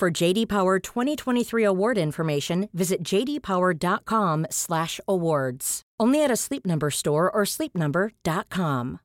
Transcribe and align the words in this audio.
For 0.00 0.10
JD 0.10 0.48
Power 0.48 0.78
2023 0.78 1.62
award 1.62 1.98
information, 1.98 2.70
visit 2.72 3.02
jdpower.com/awards. 3.02 5.82
Only 6.00 6.24
at 6.24 6.30
a 6.30 6.36
Sleep 6.36 6.64
Number 6.64 6.90
store 6.90 7.30
or 7.30 7.42
sleepnumber.com. 7.42 9.00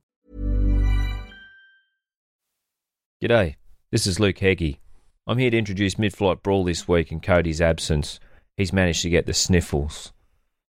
G'day, 3.22 3.56
this 3.92 4.08
is 4.08 4.22
Luke 4.22 4.40
Heggie. 4.40 4.80
I'm 5.28 5.38
here 5.38 5.50
to 5.50 5.58
introduce 5.58 6.00
Mid-Flight 6.00 6.42
Brawl 6.42 6.64
this 6.64 6.88
week 6.88 7.12
in 7.12 7.20
Cody's 7.20 7.60
absence. 7.60 8.22
He's 8.56 8.72
managed 8.72 9.02
to 9.02 9.10
get 9.10 9.26
the 9.26 9.34
sniffles. 9.34 10.14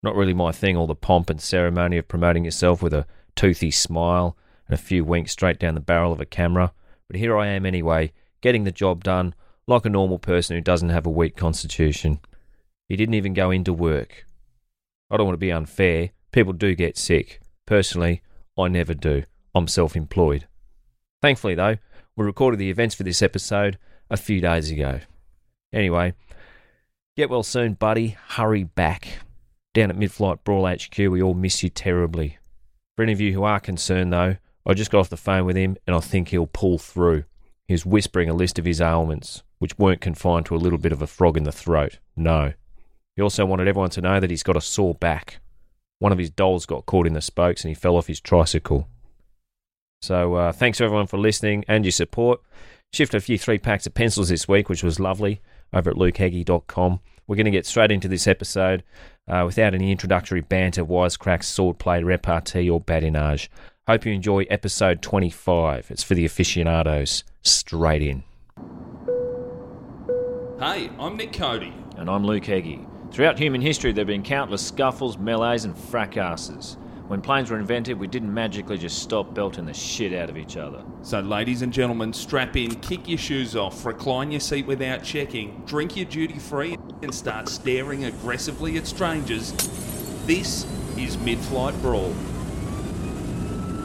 Not 0.02 0.16
really 0.16 0.34
my 0.34 0.52
thing, 0.52 0.76
all 0.76 0.86
the 0.86 0.94
pomp 0.94 1.30
and 1.30 1.40
ceremony 1.40 1.96
of 1.96 2.08
promoting 2.08 2.44
yourself 2.44 2.82
with 2.82 2.92
a 2.92 3.06
toothy 3.36 3.70
smile 3.70 4.36
and 4.68 4.74
a 4.74 4.82
few 4.82 5.02
winks 5.02 5.32
straight 5.32 5.58
down 5.58 5.76
the 5.76 5.80
barrel 5.80 6.12
of 6.12 6.20
a 6.20 6.26
camera. 6.26 6.74
But 7.08 7.16
here 7.16 7.38
I 7.38 7.46
am 7.46 7.64
anyway, 7.64 8.12
getting 8.42 8.64
the 8.64 8.70
job 8.70 9.02
done 9.02 9.34
like 9.70 9.86
a 9.86 9.90
normal 9.90 10.18
person 10.18 10.56
who 10.56 10.60
doesn't 10.60 10.88
have 10.90 11.06
a 11.06 11.10
weak 11.10 11.36
constitution. 11.36 12.20
He 12.88 12.96
didn't 12.96 13.14
even 13.14 13.34
go 13.34 13.50
into 13.50 13.72
work. 13.72 14.26
I 15.10 15.16
don't 15.16 15.26
want 15.26 15.34
to 15.34 15.38
be 15.38 15.52
unfair. 15.52 16.10
People 16.32 16.52
do 16.52 16.74
get 16.74 16.98
sick. 16.98 17.40
Personally, 17.66 18.22
I 18.58 18.68
never 18.68 18.94
do. 18.94 19.22
I'm 19.54 19.68
self 19.68 19.96
employed. 19.96 20.46
Thankfully, 21.22 21.54
though, 21.54 21.76
we 22.16 22.24
recorded 22.24 22.58
the 22.58 22.70
events 22.70 22.94
for 22.94 23.04
this 23.04 23.22
episode 23.22 23.78
a 24.10 24.16
few 24.16 24.40
days 24.40 24.70
ago. 24.70 25.00
Anyway, 25.72 26.14
get 27.16 27.30
well 27.30 27.42
soon, 27.42 27.74
buddy. 27.74 28.16
Hurry 28.28 28.64
back. 28.64 29.20
Down 29.72 29.90
at 29.90 29.96
Mid 29.96 30.10
Flight 30.10 30.42
Brawl 30.42 30.66
HQ, 30.66 30.98
we 30.98 31.22
all 31.22 31.34
miss 31.34 31.62
you 31.62 31.68
terribly. 31.68 32.38
For 32.96 33.04
any 33.04 33.12
of 33.12 33.20
you 33.20 33.32
who 33.32 33.44
are 33.44 33.60
concerned, 33.60 34.12
though, 34.12 34.36
I 34.66 34.74
just 34.74 34.90
got 34.90 34.98
off 34.98 35.10
the 35.10 35.16
phone 35.16 35.46
with 35.46 35.56
him 35.56 35.76
and 35.86 35.94
I 35.94 36.00
think 36.00 36.28
he'll 36.28 36.46
pull 36.46 36.78
through. 36.78 37.24
He 37.70 37.74
was 37.74 37.86
whispering 37.86 38.28
a 38.28 38.34
list 38.34 38.58
of 38.58 38.64
his 38.64 38.80
ailments, 38.80 39.44
which 39.60 39.78
weren't 39.78 40.00
confined 40.00 40.44
to 40.46 40.56
a 40.56 40.58
little 40.58 40.76
bit 40.76 40.90
of 40.90 41.02
a 41.02 41.06
frog 41.06 41.36
in 41.36 41.44
the 41.44 41.52
throat. 41.52 42.00
No. 42.16 42.52
He 43.14 43.22
also 43.22 43.46
wanted 43.46 43.68
everyone 43.68 43.90
to 43.90 44.00
know 44.00 44.18
that 44.18 44.28
he's 44.28 44.42
got 44.42 44.56
a 44.56 44.60
sore 44.60 44.94
back. 44.94 45.38
One 46.00 46.10
of 46.10 46.18
his 46.18 46.30
dolls 46.30 46.66
got 46.66 46.84
caught 46.84 47.06
in 47.06 47.12
the 47.12 47.20
spokes 47.20 47.62
and 47.62 47.68
he 47.68 47.76
fell 47.76 47.96
off 47.96 48.08
his 48.08 48.20
tricycle. 48.20 48.88
So 50.02 50.34
uh, 50.34 50.50
thanks 50.50 50.80
everyone 50.80 51.06
for 51.06 51.16
listening 51.16 51.64
and 51.68 51.84
your 51.84 51.92
support. 51.92 52.40
Shifted 52.92 53.18
a 53.18 53.20
few 53.20 53.38
three 53.38 53.60
packs 53.60 53.86
of 53.86 53.94
pencils 53.94 54.30
this 54.30 54.48
week, 54.48 54.68
which 54.68 54.82
was 54.82 54.98
lovely, 54.98 55.40
over 55.72 55.90
at 55.90 55.96
lukeheggie.com. 55.96 56.98
We're 57.28 57.36
going 57.36 57.44
to 57.44 57.52
get 57.52 57.66
straight 57.66 57.92
into 57.92 58.08
this 58.08 58.26
episode 58.26 58.82
uh, 59.28 59.44
without 59.46 59.74
any 59.74 59.92
introductory 59.92 60.40
banter, 60.40 60.84
wisecracks, 60.84 61.44
swordplay, 61.44 62.04
repartee, 62.04 62.68
or 62.68 62.80
badinage. 62.80 63.48
Hope 63.90 64.06
you 64.06 64.12
enjoy 64.12 64.46
episode 64.48 65.02
25. 65.02 65.90
It's 65.90 66.04
for 66.04 66.14
the 66.14 66.24
aficionados. 66.24 67.24
Straight 67.42 68.02
in. 68.02 68.22
Hey, 70.60 70.90
I'm 70.96 71.16
Nick 71.16 71.32
Cody. 71.32 71.74
And 71.96 72.08
I'm 72.08 72.24
Luke 72.24 72.44
Heggie. 72.44 72.86
Throughout 73.10 73.36
human 73.36 73.60
history, 73.60 73.90
there 73.90 74.02
have 74.02 74.06
been 74.06 74.22
countless 74.22 74.64
scuffles, 74.64 75.16
melees, 75.16 75.64
and 75.64 75.74
fracasses. 75.74 76.76
When 77.08 77.20
planes 77.20 77.50
were 77.50 77.58
invented, 77.58 77.98
we 77.98 78.06
didn't 78.06 78.32
magically 78.32 78.78
just 78.78 79.02
stop 79.02 79.34
belting 79.34 79.66
the 79.66 79.74
shit 79.74 80.12
out 80.14 80.30
of 80.30 80.38
each 80.38 80.56
other. 80.56 80.84
So, 81.02 81.18
ladies 81.18 81.62
and 81.62 81.72
gentlemen, 81.72 82.12
strap 82.12 82.56
in, 82.56 82.76
kick 82.76 83.08
your 83.08 83.18
shoes 83.18 83.56
off, 83.56 83.84
recline 83.84 84.30
your 84.30 84.38
seat 84.38 84.66
without 84.66 85.02
checking, 85.02 85.64
drink 85.66 85.96
your 85.96 86.06
duty 86.06 86.38
free, 86.38 86.78
and 87.02 87.12
start 87.12 87.48
staring 87.48 88.04
aggressively 88.04 88.76
at 88.76 88.86
strangers. 88.86 89.50
This 90.26 90.64
is 90.96 91.18
Mid 91.18 91.40
Flight 91.40 91.74
Brawl. 91.82 92.14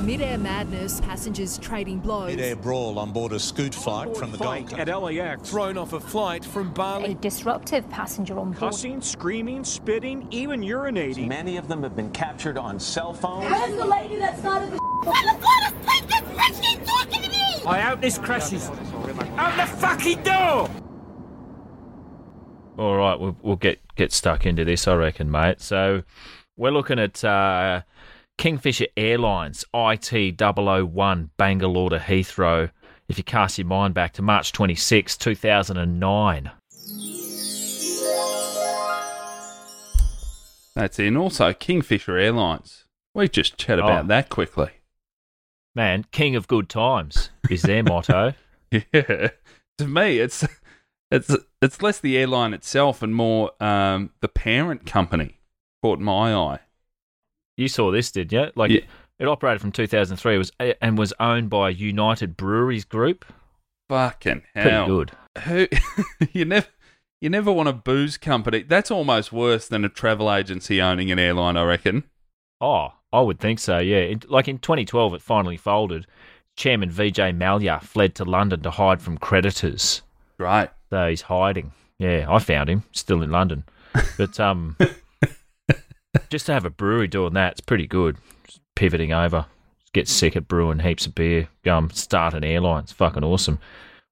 Mid-air 0.06 0.38
madness, 0.38 1.02
passengers 1.02 1.58
trading 1.58 1.98
blows. 1.98 2.36
Mid-air 2.36 2.56
brawl 2.56 3.00
on 3.00 3.12
board 3.12 3.34
a 3.34 3.40
scoot 3.40 3.74
flight 3.74 4.16
from 4.16 4.32
the 4.32 4.38
Gold 4.38 4.70
Coast. 4.70 4.80
at 4.80 4.88
LAX. 4.88 5.50
thrown 5.50 5.80
off 5.80 5.94
a 5.94 6.00
flight 6.00 6.46
from 6.46 6.72
Bali. 6.72 6.98
a 6.98 7.08
Bali. 7.08 7.18
disruptive 7.22 7.90
passenger 7.90 8.38
on 8.38 8.52
board. 8.52 8.58
Cussing, 8.58 9.02
screaming, 9.02 9.64
spitting, 9.64 10.28
even 10.30 10.62
urinating. 10.62 11.28
Many 11.28 11.58
of 11.58 11.68
them 11.68 11.82
have 11.82 11.96
been 11.96 12.12
captured 12.12 12.56
on 12.56 12.80
cell 12.80 13.14
phones. 13.16 13.50
Where's 13.50 13.76
the 13.76 13.86
lady 13.86 14.18
that 14.18 14.38
started 14.38 14.72
the 14.72 14.86
I 17.68 17.82
hope 17.82 18.00
this 18.00 18.20
crashes. 18.20 18.70
Out 19.38 19.58
the 19.58 19.66
fucking 19.78 20.22
door! 20.22 20.70
All 22.78 22.96
right, 22.96 23.20
we'll, 23.20 23.36
we'll 23.42 23.56
get, 23.56 23.80
get 23.96 24.12
stuck 24.12 24.46
into 24.46 24.64
this, 24.64 24.88
I 24.88 24.94
reckon, 24.94 25.32
mate. 25.32 25.62
So 25.62 26.04
we're 26.58 26.70
looking 26.70 27.00
at 27.00 27.24
uh, 27.24 27.82
Kingfisher 28.38 28.88
Airlines 28.98 29.66
IT 29.74 30.38
001 30.40 31.30
Bangalore 31.38 31.90
to 31.92 32.00
Heathrow. 32.00 32.70
If 33.08 33.18
you 33.18 33.24
cast 33.24 33.58
your 33.58 33.68
mind 33.68 33.94
back 33.94 34.14
to 34.14 34.22
March 34.22 34.52
26, 34.52 35.18
2009. 35.18 36.52
That's 40.76 41.00
in. 41.00 41.16
Also, 41.16 41.54
Kingfisher 41.54 42.18
Airlines. 42.18 42.86
We 43.14 43.30
just 43.30 43.58
chat 43.58 43.80
about 43.80 44.06
Oh. 44.06 44.08
that 44.08 44.30
quickly. 44.30 44.72
Man, 45.74 46.06
king 46.12 46.36
of 46.36 46.48
good 46.48 46.68
times 46.70 47.30
is 47.50 47.62
their 47.62 47.84
motto. 47.84 48.34
Yeah. 48.72 49.30
To 49.78 49.88
me, 49.88 50.20
it's 50.20 50.46
it's 51.10 51.34
it's 51.62 51.82
less 51.82 52.00
the 52.00 52.18
airline 52.18 52.54
itself 52.54 53.02
and 53.02 53.16
more 53.16 53.52
um, 53.64 54.10
the 54.20 54.28
parent 54.28 54.86
company 54.86 55.38
caught 55.82 56.00
my 56.00 56.34
eye. 56.34 56.60
You 57.58 57.68
saw 57.68 57.92
this, 57.92 58.12
did 58.12 58.32
you? 58.34 58.48
Like 58.56 58.72
Yeah. 58.72 58.82
it 59.20 59.28
operated 59.28 59.62
from 59.62 59.72
2003 59.72 60.38
was 60.38 60.52
and 60.82 60.98
was 60.98 61.14
owned 61.20 61.50
by 61.50 61.70
United 61.70 62.36
Breweries 62.38 62.86
Group. 62.86 63.26
Fucking 63.90 64.42
Pretty 64.54 64.70
hell. 64.70 64.86
good. 64.88 65.12
Who 65.46 65.68
you 66.34 66.46
never 66.46 66.68
you 67.22 67.30
never 67.30 67.52
want 67.52 67.70
a 67.70 67.74
booze 67.74 68.18
company. 68.18 68.64
That's 68.64 68.92
almost 68.92 69.32
worse 69.32 69.68
than 69.68 69.86
a 69.86 69.90
travel 69.90 70.32
agency 70.34 70.82
owning 70.82 71.12
an 71.12 71.20
airline, 71.20 71.56
I 71.58 71.64
reckon. 71.64 72.04
Oh, 72.62 72.90
I 73.14 73.22
would 73.22 73.40
think 73.40 73.60
so. 73.60 73.78
Yeah, 73.80 74.00
In- 74.00 74.22
like 74.28 74.48
in 74.48 74.58
2012, 74.60 75.14
it 75.16 75.22
finally 75.22 75.58
folded. 75.58 76.08
Chairman 76.58 76.90
Vijay 76.90 77.36
Mallya 77.36 77.82
fled 77.82 78.16
to 78.16 78.26
London 78.26 78.62
to 78.62 78.72
hide 78.72 79.02
from 79.02 79.18
creditors. 79.18 80.02
Right. 80.38 80.70
So 80.90 81.10
he's 81.10 81.24
hiding. 81.24 81.72
Yeah, 82.00 82.26
I 82.30 82.40
found 82.40 82.70
him 82.70 82.84
still 82.92 83.22
in 83.24 83.32
London. 83.32 83.64
But 84.18 84.40
um, 84.42 84.76
just 86.30 86.46
to 86.48 86.54
have 86.54 86.66
a 86.66 86.70
brewery 86.70 87.08
doing 87.08 87.34
that, 87.34 87.54
it's 87.54 87.62
pretty 87.62 87.88
good. 87.88 88.18
Just 88.46 88.62
pivoting 88.76 89.12
over, 89.14 89.46
get 89.94 90.08
sick 90.08 90.36
at 90.36 90.48
brewing 90.48 90.80
heaps 90.80 91.06
of 91.06 91.16
beer, 91.16 91.48
go 91.64 91.78
and 91.78 91.94
start 91.96 92.34
an 92.34 92.44
airline. 92.44 92.84
It's 92.84 92.92
fucking 92.92 93.24
awesome. 93.24 93.60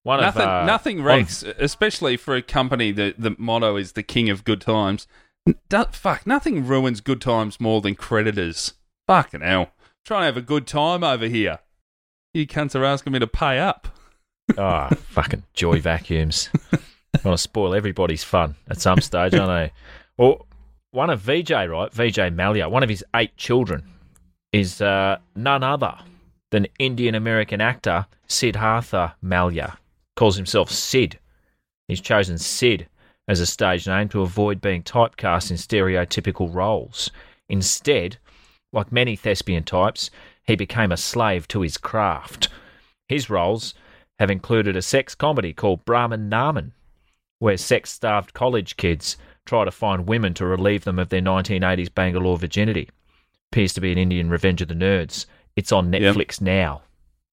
One 0.04 0.20
nothing 0.20 0.42
of 0.42 0.48
uh, 0.48 0.66
nothing 0.66 1.08
on- 1.08 1.28
especially 1.60 2.18
for 2.18 2.36
a 2.36 2.42
company 2.42 2.92
that 2.92 3.16
the 3.22 3.36
motto 3.38 3.78
is 3.78 3.94
the 3.94 4.04
king 4.04 4.30
of 4.30 4.44
good 4.44 4.60
times. 4.62 5.08
Do- 5.70 5.86
fuck, 5.92 6.28
nothing 6.28 6.66
ruins 6.68 7.00
good 7.02 7.22
times 7.22 7.60
more 7.60 7.80
than 7.82 7.96
creditors. 7.96 8.74
Fucking 9.08 9.42
hell. 9.42 9.72
Trying 10.06 10.22
to 10.22 10.26
have 10.26 10.38
a 10.38 10.42
good 10.42 10.68
time 10.68 11.04
over 11.04 11.28
here. 11.28 11.60
You 12.34 12.48
cunts 12.48 12.76
are 12.76 12.84
asking 12.84 13.14
me 13.14 13.20
to 13.20 13.28
pay 13.28 13.60
up. 13.60 13.88
Ah, 14.58 14.90
fucking 15.10 15.44
joy 15.54 15.80
vacuums. 15.80 16.50
Want 17.24 17.38
to 17.38 17.42
spoil 17.42 17.74
everybody's 17.76 18.24
fun 18.24 18.56
at 18.70 18.82
some 18.82 19.00
stage, 19.00 19.34
aren't 19.36 19.48
they? 19.48 19.74
Well, 20.18 20.46
one 20.94 21.10
of 21.10 21.20
VJ, 21.22 21.52
right? 21.52 21.92
VJ 21.92 22.32
Mallya, 22.32 22.70
one 22.70 22.84
of 22.84 22.90
his 22.90 23.04
eight 23.16 23.36
children, 23.36 23.84
is 24.52 24.80
uh, 24.82 25.18
none 25.36 25.64
other 25.64 25.96
than 26.52 26.68
Indian 26.78 27.16
American 27.16 27.60
actor 27.60 28.06
Siddhartha 28.28 29.16
Mallya. 29.24 29.78
Calls 30.16 30.36
himself 30.36 30.70
Sid. 30.70 31.18
He's 31.88 32.00
chosen 32.00 32.38
Sid 32.38 32.88
as 33.28 33.40
a 33.40 33.46
stage 33.48 33.88
name 33.88 34.08
to 34.10 34.22
avoid 34.22 34.62
being 34.62 34.84
typecast 34.84 35.50
in 35.50 35.58
stereotypical 35.58 36.54
roles. 36.54 37.10
Instead, 37.50 38.18
like 38.72 38.92
many 38.92 39.16
thespian 39.16 39.64
types, 39.64 40.12
he 40.46 40.56
became 40.56 40.92
a 40.92 40.98
slave 40.98 41.48
to 41.48 41.62
his 41.62 41.78
craft. 41.78 42.50
His 43.08 43.30
roles 43.30 43.74
have 44.20 44.30
included 44.30 44.76
a 44.76 44.82
sex 44.82 45.16
comedy 45.16 45.54
called 45.54 45.86
Brahman 45.86 46.30
Naman, 46.30 46.72
where 47.40 47.58
sex 47.58 47.92
starved 47.92 48.34
college 48.34 48.78
kids 48.78 49.18
try 49.46 49.66
to 49.66 49.72
find 49.72 50.08
women 50.08 50.34
to 50.36 50.46
relieve 50.46 50.84
them 50.84 51.00
of 51.00 51.10
their 51.10 51.22
1980s 51.22 51.94
Bangalore 51.94 52.38
virginity. 52.38 52.90
Appears 53.52 53.74
to 53.74 53.82
be 53.82 53.92
an 53.92 53.98
Indian 53.98 54.30
Revenge 54.30 54.62
of 54.62 54.68
the 54.68 54.74
Nerds. 54.74 55.26
It's 55.56 55.72
on 55.72 55.92
Yep. 55.94 56.16
Netflix 56.16 56.42
now, 56.42 56.82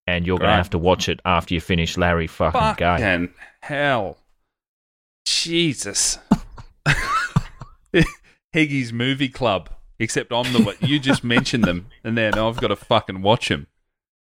and 0.06 0.26
you're 0.26 0.38
going 0.38 0.50
to 0.50 0.56
have 0.56 0.70
to 0.70 0.78
watch 0.78 1.08
it 1.08 1.20
after 1.24 1.54
you 1.54 1.60
finish 1.60 1.96
Larry 1.96 2.26
fucking 2.26 2.74
Gaye. 2.76 2.98
Fucking 2.98 3.34
hell. 3.62 4.18
Jesus. 5.24 6.18
Heggy's 8.54 8.92
Movie 8.92 9.28
Club. 9.28 9.70
Except 9.98 10.32
I'm 10.32 10.50
the 10.52 10.62
one. 10.62 10.76
You 10.80 10.98
just 10.98 11.22
mentioned 11.22 11.64
them, 11.64 11.86
and 12.02 12.16
then 12.16 12.38
I've 12.38 12.56
got 12.56 12.68
to 12.68 12.76
fucking 12.76 13.20
watch 13.20 13.48
them. 13.48 13.66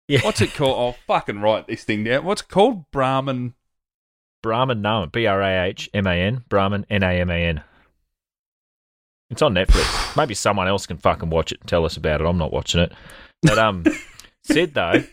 Yeah. 0.09 0.21
What's 0.23 0.41
it 0.41 0.55
called? 0.55 0.79
I'll 0.79 0.97
fucking 1.07 1.41
write 1.41 1.67
this 1.67 1.85
thing 1.85 2.05
down. 2.05 2.25
What's 2.25 2.41
it 2.41 2.49
called? 2.49 2.91
Brahman. 2.91 3.55
Brahman 4.43 4.83
Naman. 4.83 5.13
B 5.13 5.27
R 5.27 5.41
A 5.43 5.67
H 5.67 5.89
M 5.95 6.07
A 6.07 6.15
N. 6.15 6.45
Brahman 6.49 6.87
N 6.91 7.03
A 7.03 7.21
M 7.21 7.31
A 7.31 7.35
N. 7.35 7.63
It's 9.31 9.43
on 9.43 9.55
Netflix. 9.55 10.17
Maybe 10.17 10.35
someone 10.35 10.67
else 10.67 10.87
can 10.87 10.99
fucking 10.99 11.31
watch 11.31 11.53
it 11.53 11.61
and 11.61 11.69
tell 11.69 11.85
us 11.85 11.97
about 11.97 12.21
it. 12.21 12.27
I'm 12.27 12.39
not 12.39 12.53
watching 12.53 12.81
it. 12.81 12.93
But 13.43 13.59
um, 13.59 13.85
Sid 14.45 14.75
though, 14.75 15.05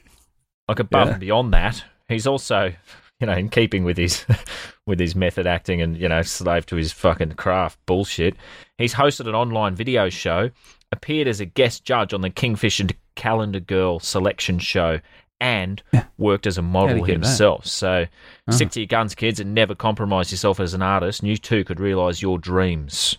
like 0.67 0.79
above 0.79 1.07
Yeah. 1.07 1.11
and 1.13 1.19
beyond 1.19 1.53
that, 1.53 1.83
he's 2.09 2.25
also, 2.25 2.73
you 3.19 3.27
know, 3.27 3.33
in 3.33 3.49
keeping 3.49 3.83
with 3.83 3.97
his 3.97 4.25
with 4.87 4.99
his 4.99 5.15
method 5.15 5.45
acting 5.45 5.81
and 5.81 5.95
you 5.97 6.07
know, 6.09 6.21
slave 6.23 6.65
to 6.67 6.75
his 6.77 6.91
fucking 6.91 7.33
craft 7.33 7.77
bullshit. 7.85 8.35
He's 8.79 8.95
hosted 8.95 9.27
an 9.27 9.35
online 9.35 9.75
video 9.75 10.09
show, 10.09 10.49
appeared 10.91 11.27
as 11.27 11.39
a 11.39 11.45
guest 11.45 11.83
judge 11.85 12.11
on 12.13 12.21
the 12.21 12.29
Kingfisher 12.31 12.87
Calendar 13.15 13.59
Girl 13.59 13.99
selection 13.99 14.57
show, 14.57 14.99
and 15.39 15.81
worked 16.17 16.47
as 16.47 16.57
a 16.57 16.61
model 16.61 16.89
How'd 16.89 16.97
he 16.97 17.01
get 17.13 17.21
that? 17.21 17.27
himself. 17.27 17.65
So 17.65 18.05
Oh. 18.47 18.51
stick 18.51 18.71
to 18.71 18.79
your 18.79 18.87
guns, 18.87 19.13
kids, 19.15 19.39
and 19.39 19.53
never 19.53 19.75
compromise 19.75 20.31
yourself 20.31 20.59
as 20.59 20.73
an 20.73 20.81
artist, 20.81 21.19
and 21.21 21.29
you 21.29 21.37
too 21.37 21.63
could 21.63 21.79
realise 21.79 22.21
your 22.21 22.37
dreams. 22.39 23.17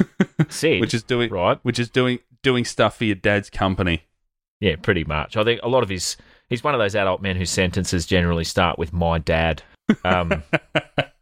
Sid, 0.48 0.80
which 0.80 0.94
is 0.94 1.02
doing 1.02 1.30
right? 1.30 1.58
which 1.62 1.78
is 1.78 1.88
doing 1.90 2.20
doing 2.42 2.64
stuff 2.64 2.96
for 2.96 3.04
your 3.04 3.16
dad's 3.16 3.50
company. 3.50 4.04
Yeah, 4.60 4.76
pretty 4.76 5.04
much. 5.04 5.36
I 5.36 5.42
think 5.44 5.60
a 5.62 5.68
lot 5.68 5.82
of 5.82 5.88
his 5.88 6.16
he's 6.48 6.62
one 6.62 6.74
of 6.74 6.78
those 6.80 6.94
adult 6.94 7.20
men 7.20 7.36
whose 7.36 7.50
sentences 7.50 8.06
generally 8.06 8.44
start 8.44 8.78
with 8.78 8.92
"my 8.92 9.18
dad." 9.18 9.62
Um, 10.04 10.42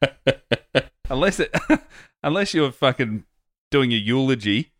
unless 1.10 1.40
it, 1.40 1.54
unless 2.22 2.52
you're 2.52 2.72
fucking 2.72 3.24
doing 3.70 3.92
a 3.92 3.96
eulogy, 3.96 4.72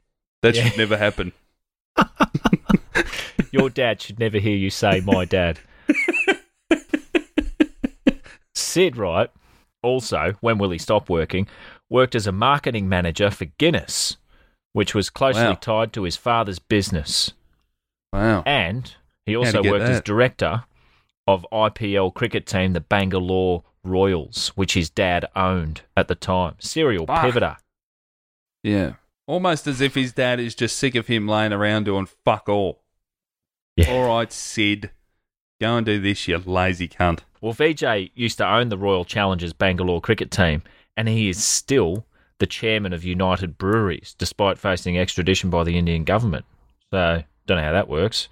that 0.43 0.55
Yeah. 0.55 0.65
should 0.69 0.79
never 0.79 0.97
happen. 0.99 1.33
Your 3.59 3.71
dad 3.71 4.01
should 4.03 4.19
never 4.19 4.39
hear 4.39 4.57
you 4.57 4.71
say 4.71 5.01
"my 5.01 5.25
dad." 5.25 5.59
Sid, 8.55 8.97
right? 8.97 9.31
Also, 9.83 10.35
when 10.41 10.59
will 10.59 10.71
he 10.71 10.79
stop 10.79 11.09
working? 11.09 11.47
Worked 11.89 12.15
as 12.15 12.27
a 12.27 12.33
marketing 12.33 12.89
manager 12.89 13.31
for 13.31 13.45
Guinness, 13.59 14.17
which 14.73 14.95
was 14.95 15.11
closely 15.11 15.43
Wow. 15.45 15.55
tied 15.55 15.93
to 15.95 16.03
his 16.03 16.17
father's 16.17 16.59
business. 16.59 17.33
Wow. 18.13 18.43
And 18.47 18.95
he 19.25 19.37
also 19.37 19.63
worked 19.63 19.85
as 19.85 20.01
director 20.01 20.65
of 21.27 21.47
IPL 21.53 22.11
cricket 22.15 22.47
team, 22.47 22.73
the 22.73 22.81
Bangalore 22.81 23.65
Royals, 23.85 24.49
which 24.57 24.75
his 24.75 24.91
dad 24.91 25.27
owned 25.37 25.83
at 25.97 26.09
the 26.09 26.15
time. 26.15 26.57
Serial 26.59 27.07
Fuck. 27.07 27.25
pivoter. 27.25 27.57
Yeah. 28.63 28.95
Almost 29.29 29.67
as 29.67 29.81
if 29.81 29.95
his 29.95 30.13
dad 30.13 30.41
is 30.41 30.55
just 30.55 30.77
sick 30.77 30.95
of 30.95 31.07
him 31.09 31.27
laying 31.29 31.53
around 31.53 31.85
doing 31.85 32.07
fuck 32.25 32.49
all. 32.49 32.83
Yeah. 33.77 33.91
All 33.91 34.07
right, 34.09 34.33
Sid. 34.33 34.91
Go 35.61 35.77
and 35.77 35.87
do 35.87 36.01
this, 36.01 36.29
you 36.29 36.37
lazy 36.39 36.89
cunt. 36.89 37.21
Well, 37.41 37.53
VJ 37.53 38.11
used 38.15 38.39
to 38.39 38.49
own 38.49 38.69
the 38.69 38.79
Royal 38.79 39.05
Challengers 39.05 39.53
Bangalore 39.53 40.01
cricket 40.01 40.31
team, 40.31 40.63
and 40.97 41.09
he 41.09 41.29
is 41.29 41.43
still 41.43 42.07
the 42.39 42.47
chairman 42.47 42.93
of 42.93 43.05
United 43.05 43.57
Breweries, 43.57 44.15
despite 44.19 44.59
facing 44.59 44.99
extradition 44.99 45.49
by 45.49 45.65
the 45.65 45.79
Indian 45.79 46.05
government. 46.05 46.45
So, 46.91 47.23
don't 47.47 47.59
know 47.59 47.65
how 47.65 47.73
that 47.73 47.89
works. 47.89 48.29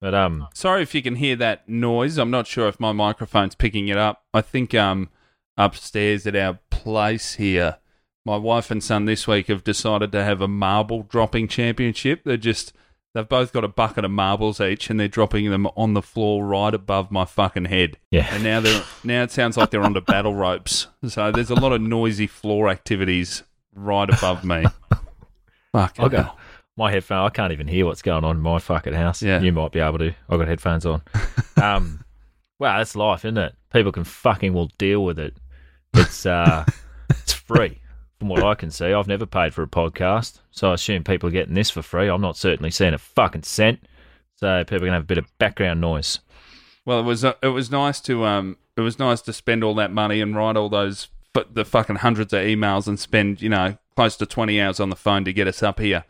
But 0.00 0.14
um, 0.14 0.46
Sorry 0.54 0.82
if 0.82 0.94
you 0.94 1.02
can 1.02 1.16
hear 1.16 1.34
that 1.36 1.68
noise. 1.68 2.18
I'm 2.18 2.30
not 2.30 2.46
sure 2.46 2.68
if 2.68 2.78
my 2.78 2.92
microphone's 2.92 3.54
picking 3.54 3.88
it 3.88 3.96
up. 3.96 4.22
I 4.32 4.40
think 4.40 4.74
um 4.74 5.10
upstairs 5.56 6.24
at 6.26 6.36
our 6.36 6.60
place 6.70 7.34
here, 7.34 7.78
my 8.24 8.36
wife 8.36 8.70
and 8.70 8.82
son 8.82 9.06
this 9.06 9.26
week 9.26 9.48
have 9.48 9.64
decided 9.64 10.12
to 10.12 10.22
have 10.22 10.40
a 10.40 10.46
marble 10.46 11.02
dropping 11.02 11.48
championship. 11.48 12.22
They're 12.24 12.36
just 12.36 12.72
they've 13.18 13.28
both 13.28 13.52
got 13.52 13.64
a 13.64 13.68
bucket 13.68 14.04
of 14.04 14.10
marbles 14.10 14.60
each 14.60 14.88
and 14.90 14.98
they're 14.98 15.08
dropping 15.08 15.50
them 15.50 15.66
on 15.76 15.94
the 15.94 16.02
floor 16.02 16.44
right 16.44 16.72
above 16.72 17.10
my 17.10 17.24
fucking 17.24 17.64
head. 17.64 17.98
Yeah. 18.10 18.28
And 18.30 18.44
now 18.44 18.60
they're 18.60 18.82
now 19.02 19.24
it 19.24 19.32
sounds 19.32 19.56
like 19.56 19.70
they're 19.70 19.82
onto 19.82 20.00
battle 20.06 20.34
ropes. 20.34 20.86
So 21.08 21.32
there's 21.32 21.50
a 21.50 21.56
lot 21.56 21.72
of 21.72 21.80
noisy 21.80 22.28
floor 22.28 22.68
activities 22.68 23.42
right 23.74 24.08
above 24.08 24.44
me. 24.44 24.64
Fuck. 25.72 25.96
I 25.98 26.08
got 26.08 26.38
my 26.76 26.92
headphone. 26.92 27.26
I 27.26 27.30
can't 27.30 27.52
even 27.52 27.66
hear 27.66 27.86
what's 27.86 28.02
going 28.02 28.24
on 28.24 28.36
in 28.36 28.42
my 28.42 28.58
fucking 28.60 28.94
house. 28.94 29.20
Yeah. 29.20 29.40
you 29.40 29.52
might 29.52 29.72
be 29.72 29.80
able 29.80 29.98
to. 29.98 30.14
I've 30.28 30.38
got 30.38 30.48
headphones 30.48 30.86
on. 30.86 31.02
um, 31.62 32.04
well, 32.58 32.78
that's 32.78 32.94
life, 32.96 33.24
isn't 33.24 33.36
it? 33.36 33.54
People 33.72 33.92
can 33.92 34.04
fucking 34.04 34.54
well 34.54 34.70
deal 34.78 35.04
with 35.04 35.18
it. 35.18 35.36
It's 35.94 36.24
uh, 36.24 36.64
it's 37.10 37.32
free 37.32 37.80
from 38.18 38.28
what 38.28 38.42
I 38.42 38.54
can 38.54 38.70
see. 38.70 38.92
I've 38.92 39.06
never 39.06 39.26
paid 39.26 39.54
for 39.54 39.62
a 39.62 39.68
podcast, 39.68 40.40
so 40.50 40.70
I 40.70 40.74
assume 40.74 41.04
people 41.04 41.28
are 41.28 41.32
getting 41.32 41.54
this 41.54 41.70
for 41.70 41.82
free. 41.82 42.08
I'm 42.08 42.20
not 42.20 42.36
certainly 42.36 42.70
seeing 42.70 42.94
a 42.94 42.98
fucking 42.98 43.44
cent. 43.44 43.80
So 44.36 44.62
people 44.64 44.86
can 44.86 44.92
have 44.92 45.02
a 45.02 45.06
bit 45.06 45.18
of 45.18 45.26
background 45.38 45.80
noise. 45.80 46.20
Well, 46.84 47.00
it 47.00 47.04
was 47.04 47.24
uh, 47.24 47.34
it 47.42 47.48
was 47.48 47.70
nice 47.70 48.00
to 48.02 48.24
um 48.24 48.56
it 48.76 48.82
was 48.82 48.98
nice 48.98 49.20
to 49.22 49.32
spend 49.32 49.64
all 49.64 49.74
that 49.74 49.92
money 49.92 50.20
and 50.20 50.34
write 50.34 50.56
all 50.56 50.68
those 50.68 51.08
fu- 51.34 51.44
the 51.52 51.64
fucking 51.64 51.96
hundreds 51.96 52.32
of 52.32 52.40
emails 52.40 52.86
and 52.86 52.98
spend 52.98 53.42
you 53.42 53.48
know 53.48 53.76
close 53.96 54.16
to 54.16 54.26
twenty 54.26 54.60
hours 54.60 54.78
on 54.78 54.90
the 54.90 54.96
phone 54.96 55.24
to 55.24 55.32
get 55.32 55.48
us 55.48 55.62
up 55.62 55.80
here 55.80 56.04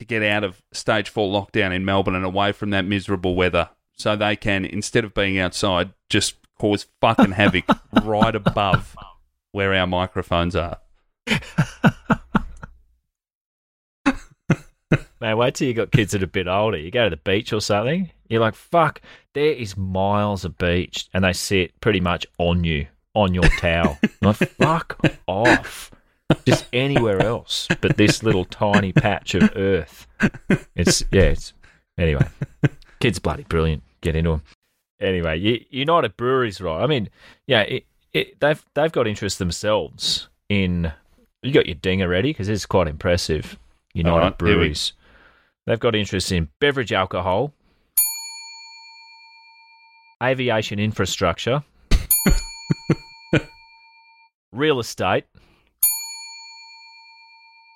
to 0.00 0.04
get 0.04 0.22
out 0.22 0.44
of 0.44 0.62
stage 0.72 1.08
four 1.08 1.32
lockdown 1.32 1.74
in 1.74 1.84
Melbourne 1.84 2.14
and 2.14 2.24
away 2.24 2.52
from 2.52 2.70
that 2.70 2.84
miserable 2.84 3.34
weather, 3.34 3.70
so 3.96 4.16
they 4.16 4.36
can 4.36 4.64
instead 4.64 5.04
of 5.04 5.14
being 5.14 5.38
outside 5.38 5.92
just 6.08 6.34
cause 6.58 6.86
fucking 7.00 7.32
havoc 7.32 7.64
right 8.02 8.34
above 8.34 8.96
where 9.52 9.72
our 9.72 9.86
microphones 9.86 10.56
are. 10.56 10.78
Man, 15.20 15.36
wait 15.36 15.54
till 15.54 15.66
you 15.66 15.74
got 15.74 15.90
kids 15.90 16.12
that 16.12 16.22
are 16.22 16.26
a 16.26 16.28
bit 16.28 16.46
older. 16.46 16.78
You 16.78 16.92
go 16.92 17.04
to 17.04 17.10
the 17.10 17.16
beach 17.16 17.52
or 17.52 17.60
something, 17.60 18.10
you're 18.28 18.40
like, 18.40 18.54
fuck, 18.54 19.00
there 19.34 19.52
is 19.52 19.76
miles 19.76 20.44
of 20.44 20.56
beach, 20.58 21.08
and 21.12 21.24
they 21.24 21.32
sit 21.32 21.78
pretty 21.80 22.00
much 22.00 22.24
on 22.38 22.62
you, 22.64 22.86
on 23.14 23.34
your 23.34 23.48
towel. 23.58 23.98
like, 24.22 24.36
fuck 24.36 24.98
off. 25.26 25.90
Just 26.46 26.66
anywhere 26.74 27.22
else 27.22 27.66
but 27.80 27.96
this 27.96 28.22
little 28.22 28.44
tiny 28.44 28.92
patch 28.92 29.34
of 29.34 29.50
earth. 29.56 30.06
It's, 30.76 31.02
yeah, 31.10 31.22
it's, 31.22 31.54
anyway. 31.98 32.26
Kids 33.00 33.18
bloody 33.18 33.44
brilliant. 33.44 33.82
Get 34.02 34.14
into 34.14 34.30
them. 34.30 34.42
Anyway, 35.00 35.38
U- 35.38 35.64
United 35.70 36.16
Breweries, 36.16 36.60
right? 36.60 36.82
I 36.82 36.86
mean, 36.86 37.08
yeah, 37.46 37.62
it, 37.62 37.86
it, 38.12 38.40
they've 38.40 38.62
they've 38.74 38.92
got 38.92 39.06
interest 39.06 39.38
themselves 39.38 40.28
in. 40.48 40.92
You 41.42 41.52
got 41.52 41.66
your 41.66 41.76
dinger 41.76 42.08
ready 42.08 42.30
because 42.30 42.48
it's 42.48 42.66
quite 42.66 42.88
impressive. 42.88 43.58
United 43.94 44.18
right, 44.18 44.38
Breweries. 44.38 44.92
They've 45.66 45.78
got 45.78 45.94
interest 45.94 46.32
in 46.32 46.48
beverage 46.60 46.92
alcohol, 46.92 47.52
aviation 50.22 50.78
infrastructure, 50.78 51.62
real 54.52 54.80
estate, 54.80 55.24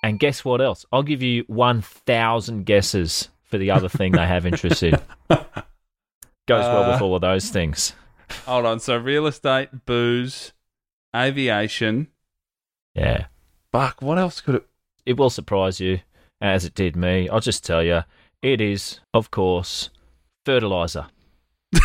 and 0.03 0.19
guess 0.19 0.43
what 0.43 0.59
else? 0.59 0.85
I'll 0.91 1.03
give 1.03 1.21
you 1.21 1.43
1,000 1.47 2.65
guesses 2.65 3.29
for 3.43 3.57
the 3.57 3.71
other 3.71 3.89
thing 3.89 4.11
they 4.13 4.25
have 4.27 4.45
interest 4.45 4.83
in. 4.83 4.95
Goes 5.29 6.65
well 6.65 6.91
with 6.91 7.01
Uh, 7.01 7.05
all 7.05 7.15
of 7.15 7.21
those 7.21 7.49
things. 7.49 7.93
Hold 8.45 8.65
on, 8.65 8.79
so 8.79 8.97
real 8.97 9.27
estate, 9.27 9.85
booze, 9.85 10.51
aviation. 11.15 12.07
Yeah. 12.95 13.27
Fuck, 13.73 14.03
what 14.03 14.19
else 14.19 14.39
could 14.39 14.53
it? 14.53 14.67
It 15.03 15.17
will 15.17 15.31
surprise 15.31 15.79
you, 15.79 16.01
as 16.39 16.63
it 16.63 16.75
did 16.75 16.95
me. 16.95 17.27
I'll 17.27 17.39
just 17.39 17.65
tell 17.65 17.81
you, 17.81 18.03
it 18.43 18.61
is, 18.61 18.99
of 19.15 19.31
course, 19.31 19.89
fertilizer. 20.45 21.07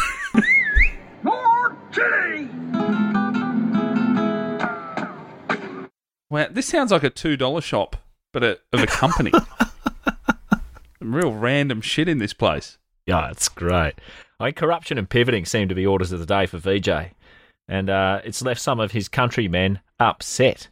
Wow, 6.30 6.49
this 6.50 6.66
sounds 6.66 6.92
like 6.92 7.04
a 7.04 7.09
two 7.09 7.38
dollar 7.38 7.62
shop, 7.62 7.97
but 8.35 8.45
a, 8.45 8.59
of 8.75 8.83
a 8.83 8.87
company. 8.87 9.33
Some 10.99 11.14
real 11.14 11.33
random 11.33 11.80
shit 11.80 12.07
in 12.07 12.18
this 12.18 12.35
place. 12.35 12.76
Yeah, 13.07 13.30
it's 13.30 13.49
great. 13.49 13.95
I 14.38 14.45
mean, 14.45 14.52
corruption 14.52 14.99
and 14.99 15.09
pivoting 15.09 15.47
seem 15.47 15.71
to 15.71 15.75
be 15.75 15.87
orders 15.87 16.12
of 16.12 16.21
the 16.21 16.26
day 16.26 16.45
for 16.45 16.59
VJ, 16.59 17.14
and 17.66 17.88
uh, 17.88 18.21
it's 18.25 18.42
left 18.42 18.61
some 18.61 18.78
of 18.78 18.92
his 18.92 19.09
countrymen 19.09 19.80
upset. 19.99 20.68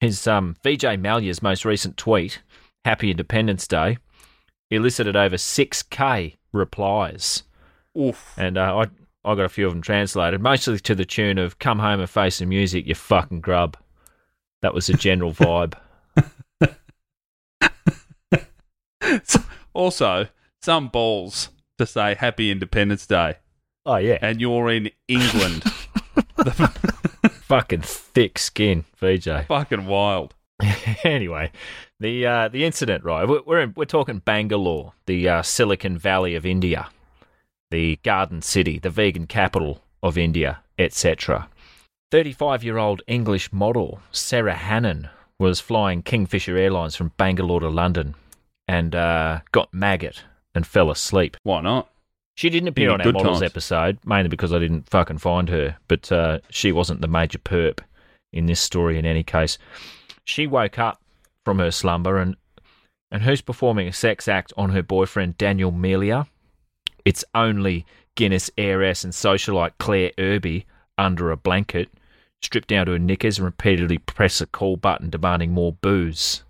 His 0.00 0.26
um, 0.26 0.56
VJ 0.62 0.98
Mallya's 0.98 1.42
most 1.42 1.64
recent 1.64 1.96
tweet, 1.96 2.42
"Happy 2.84 3.10
Independence 3.10 3.66
Day," 3.66 3.98
elicited 4.70 5.16
over 5.16 5.38
six 5.38 5.82
k 5.82 6.36
replies, 6.52 7.44
Oof. 7.98 8.34
and 8.36 8.58
uh, 8.58 8.84
I 8.84 9.30
I 9.30 9.34
got 9.34 9.44
a 9.44 9.48
few 9.48 9.66
of 9.66 9.72
them 9.72 9.82
translated, 9.82 10.40
mostly 10.40 10.78
to 10.80 10.94
the 10.94 11.04
tune 11.04 11.38
of 11.38 11.58
"Come 11.58 11.78
home 11.78 12.00
and 12.00 12.10
face 12.10 12.38
the 12.38 12.46
music, 12.46 12.86
you 12.86 12.94
fucking 12.94 13.40
grub." 13.40 13.76
That 14.62 14.74
was 14.74 14.86
the 14.86 14.94
general 14.94 15.32
vibe. 15.34 15.74
also, 19.74 20.28
some 20.62 20.88
balls 20.88 21.50
to 21.78 21.86
say 21.86 22.14
Happy 22.14 22.50
Independence 22.50 23.06
Day, 23.06 23.36
Oh 23.86 23.96
yeah, 23.96 24.18
and 24.22 24.40
you're 24.40 24.70
in 24.70 24.90
England. 25.08 25.62
fucking 27.54 27.82
thick 27.82 28.36
skin, 28.36 28.84
VJ. 28.96 29.28
Fucking 29.48 29.86
wild. 29.86 30.34
anyway, 31.04 31.52
the 32.00 32.26
uh, 32.26 32.48
the 32.48 32.64
incident, 32.64 33.04
right? 33.04 33.28
We're 33.28 33.42
we're, 33.46 33.60
in, 33.60 33.74
we're 33.76 33.84
talking 33.84 34.18
Bangalore, 34.18 34.92
the 35.06 35.28
uh, 35.28 35.42
Silicon 35.42 35.96
Valley 35.96 36.34
of 36.34 36.44
India, 36.44 36.88
the 37.70 37.96
Garden 38.02 38.42
City, 38.42 38.78
the 38.78 38.90
vegan 38.90 39.26
capital 39.26 39.82
of 40.02 40.18
India, 40.18 40.60
etc. 40.78 41.48
35 42.10 42.64
year 42.64 42.78
old 42.78 43.02
English 43.06 43.52
model 43.52 44.00
Sarah 44.10 44.54
Hannon 44.54 45.08
was 45.38 45.60
flying 45.60 46.02
Kingfisher 46.02 46.56
Airlines 46.56 46.96
from 46.96 47.12
Bangalore 47.16 47.60
to 47.60 47.68
London 47.68 48.14
and 48.66 48.94
uh, 48.94 49.40
got 49.52 49.72
maggot 49.72 50.24
and 50.54 50.66
fell 50.66 50.90
asleep. 50.90 51.36
Why 51.42 51.60
not? 51.60 51.88
She 52.34 52.50
didn't 52.50 52.68
appear 52.68 52.88
Yeah, 52.88 52.94
on 52.94 53.00
our 53.02 53.12
models 53.12 53.40
times. 53.40 53.50
episode, 53.50 53.98
mainly 54.04 54.28
because 54.28 54.52
I 54.52 54.58
didn't 54.58 54.88
fucking 54.90 55.18
find 55.18 55.48
her, 55.48 55.76
but 55.88 56.10
uh, 56.10 56.40
she 56.50 56.72
wasn't 56.72 57.00
the 57.00 57.08
major 57.08 57.38
perp 57.38 57.78
in 58.32 58.46
this 58.46 58.60
story 58.60 58.98
in 58.98 59.06
any 59.06 59.22
case. 59.22 59.56
She 60.24 60.46
woke 60.46 60.78
up 60.78 61.00
from 61.44 61.58
her 61.58 61.70
slumber 61.70 62.18
and 62.18 62.36
and 63.10 63.22
who's 63.22 63.40
performing 63.40 63.86
a 63.86 63.92
sex 63.92 64.26
act 64.26 64.52
on 64.56 64.70
her 64.70 64.82
boyfriend 64.82 65.38
Daniel 65.38 65.70
Melia? 65.70 66.26
It's 67.04 67.24
only 67.34 67.86
Guinness 68.16 68.50
heiress 68.58 69.04
and 69.04 69.12
socialite 69.12 69.72
Claire 69.78 70.10
Irby 70.18 70.66
under 70.98 71.30
a 71.30 71.36
blanket, 71.36 71.88
stripped 72.42 72.68
down 72.68 72.86
to 72.86 72.92
her 72.92 72.98
knickers 72.98 73.38
and 73.38 73.44
repeatedly 73.44 73.98
press 73.98 74.40
a 74.40 74.46
call 74.46 74.76
button 74.76 75.10
demanding 75.10 75.52
more 75.52 75.72
booze 75.72 76.42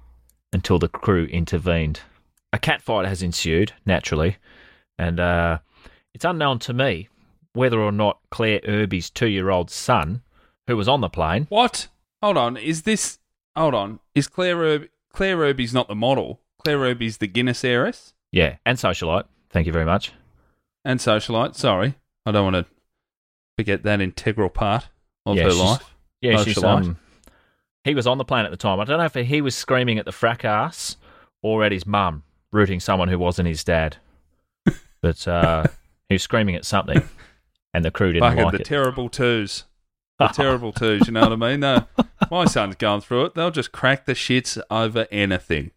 until 0.53 0.79
the 0.79 0.89
crew 0.89 1.25
intervened. 1.27 2.01
A 2.53 2.59
catfight 2.59 3.07
has 3.07 3.23
ensued, 3.23 3.73
naturally, 3.85 4.37
and 4.99 5.19
uh, 5.21 5.59
it's 6.15 6.25
unknown 6.25 6.59
to 6.61 6.73
me 6.73 7.09
whether 7.53 7.79
or 7.81 7.93
not 7.93 8.19
Claire 8.31 8.61
Irby's 8.67 9.11
two 9.11 9.29
year 9.29 9.51
old 9.51 9.71
son, 9.71 10.23
who 10.67 10.77
was 10.77 10.89
on 10.89 11.01
the 11.01 11.09
plane, 11.09 11.47
What? 11.51 11.89
Hold 12.23 12.37
on. 12.37 12.57
Is 12.57 12.83
this? 12.83 13.19
Hold 13.57 13.75
on. 13.75 14.01
Is 14.15 14.27
Claire 14.29 14.57
Irby, 14.57 14.89
Claire 15.13 15.37
Irby's 15.39 15.73
not 15.75 15.87
the 15.89 15.95
model? 15.95 16.41
Claire 16.65 16.79
Irby's 16.79 17.19
the 17.19 17.27
Guinness 17.29 17.63
heiress 17.65 18.15
yeah, 18.33 18.57
and 18.67 18.77
socialite, 18.79 19.25
thank 19.51 19.67
you 19.67 19.73
very 19.73 19.85
much. 19.85 20.13
and 20.85 20.99
socialite. 20.99 21.55
Sorry, 21.55 21.95
I 22.27 22.33
don't 22.33 22.51
want 22.53 22.67
to 22.67 22.73
forget 23.59 23.83
that 23.85 24.01
integral 24.01 24.49
part 24.49 24.89
of 25.27 25.37
Yeah, 25.37 25.45
her 25.45 25.53
life. 25.53 25.95
Yeah, 26.21 26.43
she's, 26.43 26.63
um, 26.65 26.97
he 27.85 27.95
was 27.95 28.07
on 28.09 28.19
the 28.19 28.25
plane 28.25 28.45
at 28.47 28.51
the 28.51 28.57
time. 28.57 28.81
I 28.81 28.85
don't 28.85 28.99
know 28.99 29.05
if 29.05 29.15
he 29.15 29.41
was 29.43 29.55
screaming 29.55 29.99
at 29.99 30.05
the 30.07 30.11
fracas 30.13 30.97
or 31.43 31.63
at 31.63 31.71
his 31.71 31.87
mum, 31.87 32.23
rooting 32.51 32.81
someone 32.81 33.09
who 33.09 33.19
wasn't 33.19 33.47
his 33.47 33.63
dad. 33.63 33.99
but 35.03 35.29
uh, 35.29 35.67
he 36.09 36.15
was 36.15 36.23
screaming 36.23 36.55
at 36.55 36.65
something, 36.65 37.03
and 37.75 37.85
the 37.85 37.91
crew 37.91 38.13
didn't 38.13 38.29
Fucking 38.31 38.45
like 38.45 38.53
the 38.53 38.61
it. 38.61 38.65
terrible 38.65 39.09
twos. 39.09 39.65
The 40.19 40.29
terrible 40.29 40.73
twos. 40.73 41.07
You 41.07 41.13
know 41.13 41.23
what 41.23 41.33
I 41.33 41.37
mean? 41.37 41.61
No, 41.61 41.87
my 42.31 42.45
son's 42.45 42.77
going 42.77 43.01
through 43.01 43.27
it. 43.27 43.35
They'll 43.35 43.51
just 43.51 43.73
crack 43.73 44.07
the 44.07 44.13
shits 44.13 44.61
over 44.71 45.07
anything. 45.11 45.73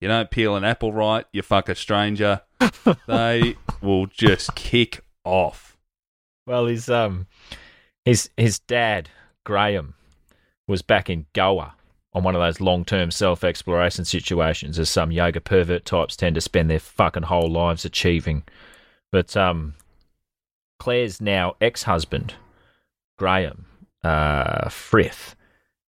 You 0.00 0.08
don't 0.08 0.30
peel 0.30 0.56
an 0.56 0.64
apple 0.64 0.92
right, 0.92 1.26
you 1.32 1.42
fuck 1.42 1.68
a 1.68 1.74
stranger. 1.74 2.40
they 3.06 3.56
will 3.82 4.06
just 4.06 4.54
kick 4.54 5.02
off. 5.24 5.76
Well, 6.46 6.66
his 6.66 6.88
um, 6.88 7.26
his 8.04 8.30
his 8.36 8.58
dad 8.58 9.10
Graham 9.44 9.94
was 10.66 10.82
back 10.82 11.08
in 11.10 11.26
Goa 11.34 11.74
on 12.14 12.22
one 12.22 12.34
of 12.34 12.40
those 12.40 12.60
long-term 12.60 13.10
self-exploration 13.10 14.04
situations, 14.04 14.78
as 14.78 14.88
some 14.88 15.10
yoga 15.10 15.40
pervert 15.40 15.84
types 15.84 16.16
tend 16.16 16.34
to 16.36 16.40
spend 16.40 16.70
their 16.70 16.78
fucking 16.78 17.24
whole 17.24 17.50
lives 17.50 17.84
achieving. 17.84 18.44
But 19.14 19.36
um, 19.36 19.74
Claire's 20.80 21.20
now 21.20 21.54
ex-husband, 21.60 22.34
Graham 23.16 23.64
uh, 24.02 24.68
Frith, 24.68 25.36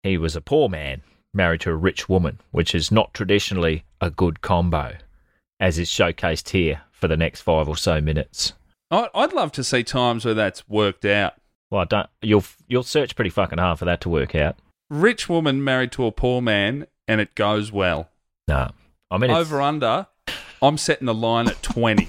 he 0.01 0.17
was 0.17 0.35
a 0.35 0.41
poor 0.41 0.69
man 0.69 1.03
married 1.31 1.61
to 1.61 1.69
a 1.69 1.75
rich 1.75 2.09
woman, 2.09 2.39
which 2.49 2.73
is 2.73 2.91
not 2.91 3.13
traditionally 3.13 3.83
a 4.01 4.09
good 4.09 4.41
combo, 4.41 4.95
as 5.59 5.77
is 5.77 5.87
showcased 5.87 6.49
here 6.49 6.81
for 6.91 7.07
the 7.07 7.15
next 7.15 7.41
five 7.41 7.69
or 7.69 7.77
so 7.77 8.01
minutes. 8.01 8.53
I- 8.89 9.09
I'd 9.13 9.33
love 9.33 9.51
to 9.51 9.63
see 9.63 9.83
times 9.83 10.25
where 10.25 10.33
that's 10.33 10.67
worked 10.67 11.05
out. 11.05 11.35
Well, 11.69 11.81
I 11.81 11.85
don't. 11.85 12.09
You'll 12.23 12.45
you'll 12.67 12.81
search 12.81 13.15
pretty 13.15 13.29
fucking 13.29 13.59
hard 13.59 13.77
for 13.77 13.85
that 13.85 14.01
to 14.01 14.09
work 14.09 14.33
out. 14.33 14.55
Rich 14.89 15.29
woman 15.29 15.63
married 15.63 15.91
to 15.91 16.07
a 16.07 16.11
poor 16.11 16.41
man, 16.41 16.87
and 17.07 17.21
it 17.21 17.35
goes 17.35 17.71
well. 17.71 18.09
No, 18.47 18.71
I 19.11 19.19
mean 19.19 19.29
Over 19.29 19.61
under, 19.61 20.07
I'm 20.59 20.79
setting 20.79 21.05
the 21.05 21.13
line 21.13 21.47
at 21.47 21.61
20, 21.61 22.07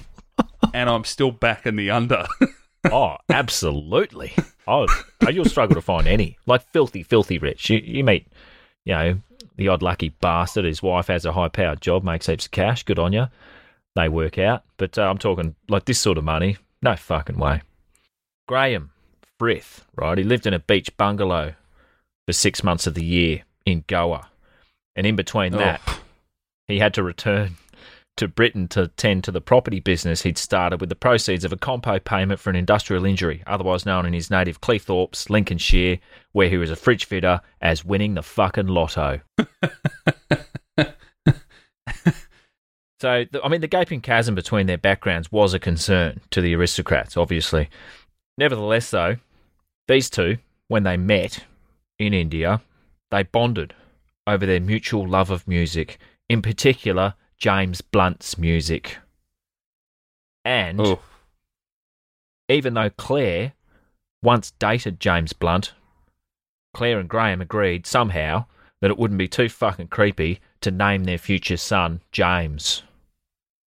and 0.73 0.89
I'm 0.89 1.03
still 1.03 1.31
back 1.31 1.65
in 1.65 1.75
the 1.75 1.91
under. 1.91 2.25
oh, 2.91 3.17
absolutely. 3.29 4.33
Oh, 4.67 4.87
you'll 5.31 5.45
struggle 5.45 5.75
to 5.75 5.81
find 5.81 6.07
any 6.07 6.37
like 6.45 6.61
filthy, 6.71 7.03
filthy 7.03 7.37
rich. 7.37 7.69
You 7.69 7.79
you 7.83 8.03
meet, 8.03 8.27
you 8.85 8.93
know, 8.93 9.19
the 9.57 9.67
odd 9.67 9.81
lucky 9.81 10.09
bastard. 10.09 10.65
His 10.65 10.81
wife 10.83 11.07
has 11.07 11.25
a 11.25 11.33
high 11.33 11.49
powered 11.49 11.81
job, 11.81 12.03
makes 12.03 12.27
heaps 12.27 12.45
of 12.45 12.51
cash. 12.51 12.83
Good 12.83 12.99
on 12.99 13.13
you. 13.13 13.27
They 13.95 14.09
work 14.09 14.37
out, 14.37 14.63
but 14.77 14.97
uh, 14.97 15.03
I'm 15.03 15.17
talking 15.19 15.55
like 15.69 15.85
this 15.85 15.99
sort 15.99 16.17
of 16.17 16.23
money. 16.23 16.57
No 16.81 16.95
fucking 16.95 17.37
way. 17.37 17.61
Graham 18.47 18.91
Frith, 19.39 19.85
right? 19.95 20.17
He 20.17 20.23
lived 20.23 20.47
in 20.47 20.53
a 20.53 20.59
beach 20.59 20.95
bungalow 20.97 21.53
for 22.25 22.33
six 22.33 22.63
months 22.63 22.87
of 22.87 22.93
the 22.95 23.03
year 23.05 23.43
in 23.65 23.83
Goa, 23.87 24.29
and 24.95 25.05
in 25.05 25.15
between 25.15 25.51
that, 25.53 25.81
Oh. 25.87 25.99
he 26.67 26.79
had 26.79 26.93
to 26.95 27.03
return 27.03 27.55
to 28.17 28.27
Britain 28.27 28.67
to 28.69 28.87
tend 28.89 29.23
to 29.23 29.31
the 29.31 29.41
property 29.41 29.79
business 29.79 30.21
he'd 30.21 30.37
started 30.37 30.79
with 30.79 30.89
the 30.89 30.95
proceeds 30.95 31.43
of 31.43 31.51
a 31.51 31.57
compo 31.57 31.97
payment 31.99 32.39
for 32.39 32.49
an 32.49 32.55
industrial 32.55 33.05
injury, 33.05 33.43
otherwise 33.47 33.85
known 33.85 34.05
in 34.05 34.13
his 34.13 34.29
native 34.29 34.61
Cleethorpes, 34.61 35.29
Lincolnshire, 35.29 35.97
where 36.31 36.49
he 36.49 36.57
was 36.57 36.69
a 36.69 36.75
fridge 36.75 37.05
fitter, 37.05 37.41
as 37.61 37.83
winning 37.83 38.13
the 38.13 38.21
fucking 38.21 38.67
lotto. 38.67 39.21
so, 42.99 43.25
the, 43.31 43.41
I 43.43 43.49
mean, 43.49 43.61
the 43.61 43.67
gaping 43.67 44.01
chasm 44.01 44.35
between 44.35 44.67
their 44.67 44.77
backgrounds 44.77 45.31
was 45.31 45.53
a 45.55 45.59
concern 45.59 46.21
to 46.29 46.41
the 46.41 46.55
aristocrats, 46.55 47.17
obviously. 47.17 47.69
Nevertheless, 48.37 48.91
though, 48.91 49.17
these 49.87 50.09
two, 50.09 50.37
when 50.67 50.83
they 50.83 50.97
met 50.97 51.43
in 51.97 52.13
India, 52.13 52.61
they 53.09 53.23
bonded 53.23 53.73
over 54.27 54.45
their 54.45 54.59
mutual 54.59 55.07
love 55.07 55.31
of 55.31 55.47
music, 55.47 55.97
in 56.29 56.41
particular, 56.41 57.15
James 57.43 57.81
Blunt's 57.81 58.37
music. 58.37 58.99
And 60.45 60.79
Oh, 60.79 60.99
even 62.47 62.73
though 62.73 62.89
Claire 62.89 63.51
once 64.21 64.51
dated 64.59 65.01
James 65.01 65.33
Blunt, 65.33 65.73
Claire 66.73 66.99
and 66.99 67.09
Graham 67.09 67.41
agreed 67.41 67.85
somehow 67.85 68.45
that 68.79 68.89
it 68.91 68.97
wouldn't 68.97 69.17
be 69.17 69.27
too 69.27 69.49
fucking 69.49 69.89
creepy 69.89 70.39
to 70.61 70.71
name 70.71 71.03
their 71.03 71.17
future 71.17 71.57
son 71.57 71.99
James 72.13 72.83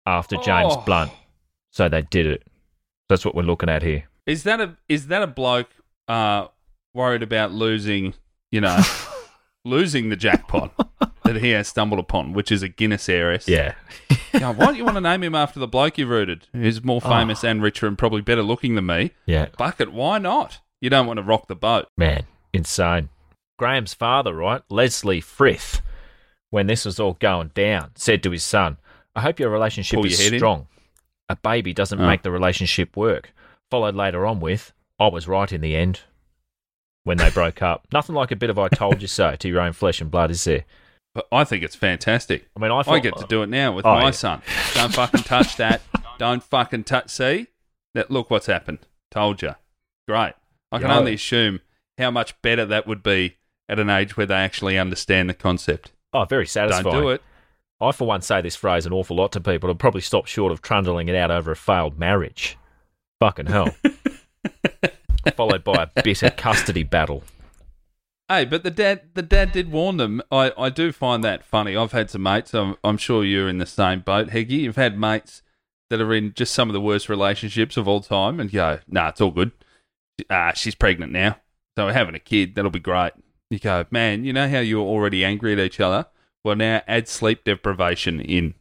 after 0.06 0.36
James 0.36 0.74
Oh. 0.76 0.82
Blunt. 0.86 1.12
So 1.72 1.88
they 1.88 2.02
did 2.02 2.26
it. 2.26 2.46
That's 3.08 3.24
what 3.24 3.34
we're 3.34 3.44
looking 3.44 3.70
at 3.70 3.82
here. 3.82 4.04
is 4.26 4.44
that 4.44 4.60
a 4.60 4.76
is 4.90 5.08
that 5.08 5.22
a 5.24 5.28
bloke 5.28 5.70
uh, 6.10 6.48
worried 6.94 7.24
about 7.24 7.54
losing? 7.54 8.14
You 8.52 8.60
know, 8.60 8.82
losing 9.66 10.10
the 10.10 10.18
jackpot 10.18 10.74
that 11.24 11.38
he 11.38 11.52
has 11.52 11.68
stumbled 11.68 12.00
upon, 12.00 12.34
which 12.34 12.52
is 12.52 12.64
a 12.64 12.68
Guinness 12.68 13.08
heiress. 13.10 13.48
Yeah. 13.48 13.76
Why 14.32 14.54
don't 14.54 14.76
you 14.76 14.84
want 14.84 14.98
to 14.98 15.02
name 15.02 15.24
him 15.24 15.36
after 15.36 15.60
the 15.60 15.68
bloke 15.68 15.98
you 15.98 16.08
rooted, 16.08 16.48
who's 16.54 16.84
more 16.84 17.02
oh. 17.04 17.10
famous 17.10 17.44
and 17.44 17.62
richer 17.62 17.88
and 17.88 17.98
probably 17.98 18.22
better 18.22 18.44
looking 18.44 18.76
than 18.76 18.86
me? 18.86 19.12
Yeah. 19.26 19.48
Bucket, 19.58 19.94
why 19.94 20.18
not? 20.18 20.60
You 20.82 20.90
don't 20.90 21.08
want 21.08 21.18
to 21.18 21.24
rock 21.24 21.48
the 21.48 21.56
boat. 21.56 21.88
Man, 21.98 22.24
insane. 22.52 23.10
Graham's 23.58 23.94
father, 23.94 24.34
right, 24.34 24.62
Leslie 24.70 25.22
Frith, 25.22 25.82
when 26.50 26.68
this 26.68 26.86
was 26.86 27.00
all 27.00 27.14
going 27.14 27.52
down, 27.54 27.92
said 27.96 28.24
to 28.24 28.32
his 28.32 28.44
son, 28.44 28.78
I 29.16 29.22
hope 29.22 29.40
your 29.40 29.50
relationship 29.50 29.98
Pull 29.98 30.06
is 30.06 30.20
your 30.20 30.24
head 30.26 30.34
in." 30.34 30.40
strong. 30.40 30.68
A 31.30 31.36
baby 31.36 31.74
doesn't 31.74 32.02
Oh. 32.02 32.06
make 32.06 32.24
the 32.24 32.32
relationship 32.32 32.98
work. 32.98 33.34
Followed 33.72 33.96
later 33.96 34.26
on 34.26 34.40
with, 34.40 34.74
I 35.00 35.08
was 35.08 35.28
right 35.28 35.52
in 35.52 35.62
the 35.62 35.76
end 35.76 36.02
when 37.04 37.18
they 37.18 37.30
broke 37.30 37.62
up. 37.62 37.88
Nothing 37.94 38.16
like 38.16 38.32
a 38.32 38.36
bit 38.36 38.50
of 38.50 38.60
I 38.60 38.68
told 38.68 39.02
you 39.02 39.08
so 39.08 39.36
to 39.36 39.48
your 39.48 39.62
own 39.62 39.74
flesh 39.74 40.02
and 40.02 40.12
blood, 40.12 40.32
is 40.32 40.44
there? 40.44 40.66
But 41.16 41.28
I 41.32 41.44
think 41.44 41.64
it's 41.64 41.76
fantastic. 41.76 42.50
I 42.56 42.60
mean, 42.60 42.72
I, 42.72 42.82
I 42.88 43.00
get 43.00 43.16
to 43.18 43.26
do 43.28 43.44
it 43.44 43.48
now 43.50 43.72
with 43.72 43.86
Oh, 43.86 43.94
my 43.96 44.06
yeah. 44.06 44.12
son. 44.12 44.42
Don't 44.74 44.94
fucking 44.94 45.22
touch 45.24 45.56
that. 45.58 45.82
Don't 46.18 46.42
fucking 46.44 46.86
touch. 46.86 47.10
See 47.10 47.48
that? 47.94 48.10
Look 48.10 48.32
what's 48.32 48.48
happened. 48.48 48.80
Told 49.12 49.42
you. 49.44 49.54
Great. 50.08 50.34
I 50.72 50.80
can 50.80 50.90
Yeah. 50.90 50.98
only 50.98 51.14
assume 51.14 51.60
how 52.00 52.10
much 52.10 52.40
better 52.42 52.66
that 52.66 52.88
would 52.88 53.04
be 53.04 53.36
at 53.70 53.80
an 53.80 53.90
age 53.92 54.18
where 54.18 54.26
they 54.26 54.34
actually 54.36 54.78
understand 54.80 55.30
the 55.30 55.34
concept. 55.36 55.92
Oh, 56.14 56.26
very 56.26 56.48
satisfying. 56.48 56.84
Don't 56.84 57.02
do 57.02 57.10
it. 57.10 57.22
I, 57.80 57.92
for 57.92 58.08
one, 58.08 58.22
say 58.22 58.42
this 58.42 58.56
phrase 58.56 58.86
an 58.88 58.94
awful 58.94 59.16
lot 59.16 59.32
to 59.34 59.42
people 59.42 59.70
and 59.70 59.78
probably 59.78 60.02
stop 60.02 60.26
short 60.26 60.52
of 60.52 60.62
trundling 60.62 61.10
it 61.10 61.16
out 61.16 61.30
over 61.32 61.52
a 61.52 61.56
failed 61.56 62.00
marriage. 62.00 62.58
Fucking 63.20 63.46
hell. 63.48 63.70
Followed 65.36 65.64
by 65.64 65.84
a 65.84 66.02
bitter 66.04 66.30
custody 66.32 66.84
battle. 66.84 67.24
Hey, 68.30 68.46
but 68.46 68.64
the 68.64 68.72
dad, 68.72 69.02
the 69.14 69.22
dad 69.22 69.52
did 69.52 69.72
warn 69.72 69.98
them. 69.98 70.22
I, 70.32 70.52
I 70.58 70.70
do 70.70 70.92
find 70.92 71.24
that 71.24 71.44
funny. 71.44 71.76
I've 71.76 71.92
had 71.92 72.10
some 72.10 72.24
mates. 72.24 72.54
I'm, 72.54 72.76
I'm 72.84 72.98
sure 72.98 73.24
you're 73.24 73.50
in 73.50 73.58
the 73.58 73.66
same 73.66 74.00
boat, 74.00 74.30
Heggy. 74.30 74.62
You've 74.62 74.78
had 74.78 74.98
mates 74.98 75.42
that 75.90 76.02
are 76.02 76.14
in 76.14 76.34
just 76.34 76.54
some 76.54 76.70
of 76.70 76.74
the 76.74 76.82
worst 76.82 77.10
relationships 77.10 77.78
of 77.78 77.88
all 77.88 78.02
time, 78.02 78.40
and 78.40 78.52
go, 78.52 78.80
nah, 78.88 79.10
it's 79.10 79.22
all 79.22 79.32
good. 79.32 79.52
Ah, 80.30 80.54
she's 80.56 80.76
pregnant 80.76 81.12
now. 81.12 81.38
So 81.78 81.86
we're 81.86 81.94
having 81.94 82.16
a 82.16 82.20
kid, 82.20 82.56
that'll 82.56 82.72
be 82.72 82.80
great. 82.80 83.14
You 83.50 83.60
go, 83.60 83.86
man, 83.92 84.24
you 84.24 84.34
know 84.34 84.48
how 84.48 84.60
you're 84.60 84.82
already 84.86 85.26
angry 85.26 85.54
at 85.54 85.60
each 85.60 85.80
other? 85.80 86.08
Well, 86.44 86.56
now 86.56 86.82
add 86.88 87.08
sleep 87.08 87.44
deprivation 87.44 88.20
in. 88.20 88.56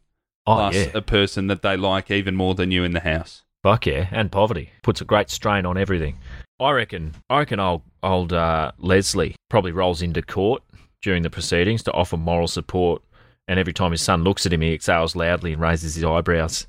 Oh, 0.46 0.56
plus 0.56 0.74
yeah. 0.74 0.90
a 0.94 1.02
person 1.02 1.46
that 1.46 1.62
they 1.62 1.76
like 1.76 2.10
even 2.10 2.34
more 2.34 2.54
than 2.54 2.72
you 2.72 2.82
in 2.82 2.92
the 2.92 3.00
house. 3.00 3.42
Fuck 3.62 3.86
yeah, 3.86 4.08
and 4.10 4.32
poverty 4.32 4.70
puts 4.82 5.00
a 5.00 5.04
great 5.04 5.30
strain 5.30 5.64
on 5.64 5.78
everything. 5.78 6.18
I 6.62 6.72
reckon. 6.72 7.14
I 7.30 7.38
reckon 7.40 7.60
old 7.60 7.82
old 8.02 8.32
uh, 8.32 8.72
Leslie 8.78 9.36
probably 9.50 9.72
rolls 9.72 10.02
into 10.02 10.22
court 10.22 10.62
during 11.02 11.22
the 11.22 11.30
proceedings 11.30 11.82
to 11.84 11.92
offer 11.92 12.16
moral 12.16 12.48
support, 12.48 13.02
and 13.48 13.58
every 13.58 13.72
time 13.72 13.90
his 13.92 14.02
son 14.02 14.24
looks 14.24 14.46
at 14.46 14.52
him, 14.52 14.60
he 14.60 14.72
exhales 14.72 15.16
loudly 15.16 15.52
and 15.52 15.62
raises 15.62 15.94
his 15.94 16.04
eyebrows. 16.04 16.66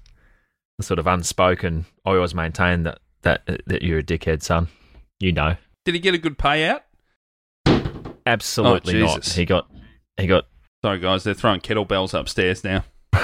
The 0.77 0.83
sort 0.83 0.99
of 0.99 1.07
unspoken. 1.07 1.85
I 2.05 2.11
always 2.11 2.33
maintain 2.35 2.83
that 2.83 2.99
that 3.21 3.43
that 3.67 3.81
you're 3.83 3.99
a 3.99 4.03
dickhead, 4.03 4.41
son. 4.41 4.67
You 5.19 5.31
know, 5.31 5.55
Did 5.85 5.93
he 5.93 5.99
get 5.99 6.15
a 6.15 6.17
good 6.17 6.37
payout? 6.37 6.81
absolutely 8.25 9.01
Oh, 9.01 9.05
not. 9.05 9.25
He 9.25 9.45
got 9.45 9.69
he 10.17 10.27
got. 10.27 10.45
Sorry, 10.83 10.99
guys, 10.99 11.23
they're 11.23 11.33
throwing 11.33 11.61
kettlebells 11.61 12.17
upstairs 12.17 12.63
now. 12.63 12.83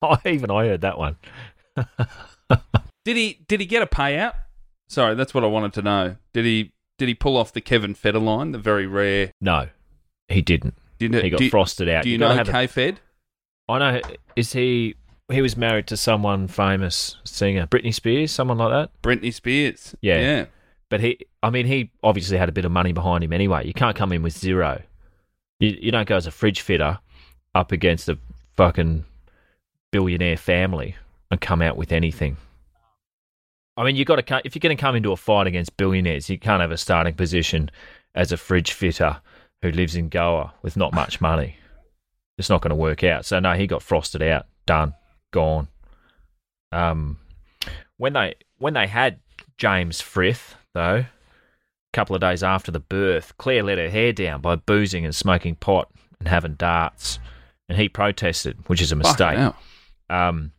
Oh, 0.00 0.16
even 0.24 0.48
I 0.48 0.66
heard 0.66 0.82
that 0.82 0.96
one. 0.96 1.16
Did 3.04 3.16
he? 3.16 3.44
Did 3.48 3.58
he 3.58 3.66
get 3.66 3.82
a 3.82 3.86
payout? 3.86 4.34
Sorry, 4.88 5.14
that's 5.14 5.34
what 5.34 5.44
I 5.44 5.46
wanted 5.46 5.72
to 5.74 5.82
know. 5.82 6.16
Did 6.32 6.44
he? 6.44 6.72
Did 6.98 7.08
he 7.08 7.14
pull 7.14 7.36
off 7.36 7.52
the 7.52 7.60
Kevin 7.60 7.94
Federline, 7.94 8.52
the 8.52 8.58
very 8.58 8.86
rare? 8.86 9.32
No, 9.40 9.68
he 10.28 10.42
didn't. 10.42 10.74
Did 10.98 11.14
He 11.14 11.30
got 11.30 11.38
do, 11.38 11.48
frosted 11.48 11.88
out. 11.88 12.02
Do 12.02 12.08
you, 12.08 12.14
You 12.14 12.18
know 12.18 12.42
K 12.44 12.66
Fed? 12.66 13.00
I 13.68 13.78
know. 13.78 14.00
Is 14.34 14.52
he? 14.52 14.96
He 15.30 15.42
was 15.42 15.56
married 15.56 15.86
to 15.88 15.96
someone 15.96 16.48
famous 16.48 17.18
singer, 17.22 17.66
Britney 17.66 17.94
Spears, 17.94 18.32
someone 18.32 18.56
like 18.58 18.70
that. 18.70 19.02
Britney 19.02 19.32
Spears. 19.32 19.94
Yeah. 20.00 20.20
Yeah. 20.20 20.46
But 20.88 21.00
he, 21.00 21.18
I 21.42 21.50
mean, 21.50 21.66
he 21.66 21.90
obviously 22.02 22.38
had 22.38 22.48
a 22.48 22.52
bit 22.52 22.64
of 22.64 22.72
money 22.72 22.92
behind 22.92 23.22
him 23.22 23.32
anyway. 23.34 23.66
You 23.66 23.74
can't 23.74 23.94
come 23.94 24.10
in 24.10 24.22
with 24.22 24.32
zero. 24.36 24.82
You, 25.60 25.76
you 25.80 25.92
don't 25.92 26.08
go 26.08 26.16
as 26.16 26.26
a 26.26 26.30
fridge 26.30 26.62
fitter 26.62 26.98
up 27.54 27.72
against 27.72 28.08
a 28.08 28.18
fucking 28.56 29.04
billionaire 29.90 30.38
family 30.38 30.96
and 31.30 31.40
come 31.40 31.60
out 31.60 31.76
with 31.76 31.92
anything. 31.92 32.38
I 33.78 33.84
mean, 33.84 33.94
you 33.94 34.04
got 34.04 34.16
to 34.26 34.40
if 34.44 34.54
you're 34.54 34.60
going 34.60 34.76
to 34.76 34.80
come 34.80 34.96
into 34.96 35.12
a 35.12 35.16
fight 35.16 35.46
against 35.46 35.76
billionaires, 35.76 36.28
you 36.28 36.38
can't 36.38 36.60
have 36.60 36.72
a 36.72 36.76
starting 36.76 37.14
position 37.14 37.70
as 38.14 38.32
a 38.32 38.36
fridge 38.36 38.72
fitter 38.72 39.20
who 39.62 39.70
lives 39.70 39.94
in 39.94 40.08
Goa 40.08 40.52
with 40.62 40.76
not 40.76 40.92
much 40.92 41.20
money. 41.20 41.56
It's 42.38 42.50
not 42.50 42.60
going 42.60 42.70
to 42.70 42.76
work 42.76 43.04
out. 43.04 43.24
So 43.24 43.38
no, 43.38 43.52
he 43.54 43.68
got 43.68 43.82
frosted 43.82 44.20
out, 44.20 44.46
done, 44.66 44.94
gone. 45.32 45.68
Um, 46.72 47.18
when 47.98 48.14
they 48.14 48.34
when 48.58 48.74
they 48.74 48.88
had 48.88 49.20
James 49.58 50.00
Frith 50.00 50.56
though, 50.74 51.04
a 51.04 51.08
couple 51.92 52.16
of 52.16 52.20
days 52.20 52.42
after 52.42 52.72
the 52.72 52.80
birth, 52.80 53.32
Claire 53.38 53.62
let 53.62 53.78
her 53.78 53.88
hair 53.88 54.12
down 54.12 54.40
by 54.40 54.56
boozing 54.56 55.04
and 55.04 55.14
smoking 55.14 55.54
pot 55.54 55.88
and 56.18 56.26
having 56.26 56.54
darts, 56.54 57.20
and 57.68 57.78
he 57.78 57.88
protested, 57.88 58.58
which 58.68 58.82
is 58.82 58.90
a 58.90 58.96
mistake. 58.96 59.38
Um, 60.10 60.50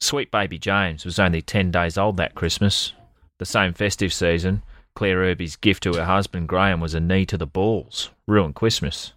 sweet 0.00 0.30
baby 0.30 0.58
James 0.58 1.04
was 1.04 1.18
only 1.18 1.42
10 1.42 1.70
days 1.70 1.98
old 1.98 2.16
that 2.16 2.34
Christmas. 2.34 2.92
The 3.38 3.46
same 3.46 3.72
festive 3.72 4.12
season, 4.12 4.62
Claire 4.94 5.18
Irby's 5.18 5.56
gift 5.56 5.82
to 5.84 5.94
her 5.94 6.04
husband 6.04 6.48
Graham 6.48 6.80
was 6.80 6.94
a 6.94 7.00
knee 7.00 7.24
to 7.26 7.38
the 7.38 7.46
balls. 7.46 8.10
Ruined 8.26 8.54
Christmas. 8.54 9.12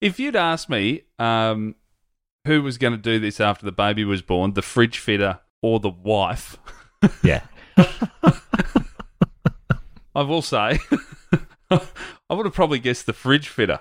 If 0.00 0.18
you'd 0.18 0.36
asked 0.36 0.70
me 0.70 1.02
um, 1.18 1.74
who 2.46 2.62
was 2.62 2.78
going 2.78 2.92
to 2.94 2.98
do 2.98 3.18
this 3.18 3.38
after 3.40 3.66
the 3.66 3.72
baby 3.72 4.04
was 4.04 4.22
born, 4.22 4.54
the 4.54 4.62
fridge 4.62 4.98
fitter 4.98 5.40
or 5.62 5.78
the 5.78 5.90
wife, 5.90 6.56
Yeah. 7.22 7.42
I 10.14 10.22
will 10.22 10.42
say, 10.42 10.78
I 11.70 12.34
would 12.34 12.46
have 12.46 12.54
probably 12.54 12.78
guessed 12.78 13.06
the 13.06 13.12
fridge 13.12 13.48
fitter. 13.48 13.80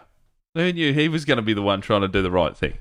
Who 0.55 0.71
knew 0.73 0.93
he 0.93 1.09
was 1.09 1.25
going 1.25 1.37
to 1.37 1.43
be 1.43 1.53
the 1.53 1.61
one 1.61 1.81
trying 1.81 2.01
to 2.01 2.07
do 2.07 2.21
the 2.21 2.31
right 2.31 2.55
thing? 2.55 2.77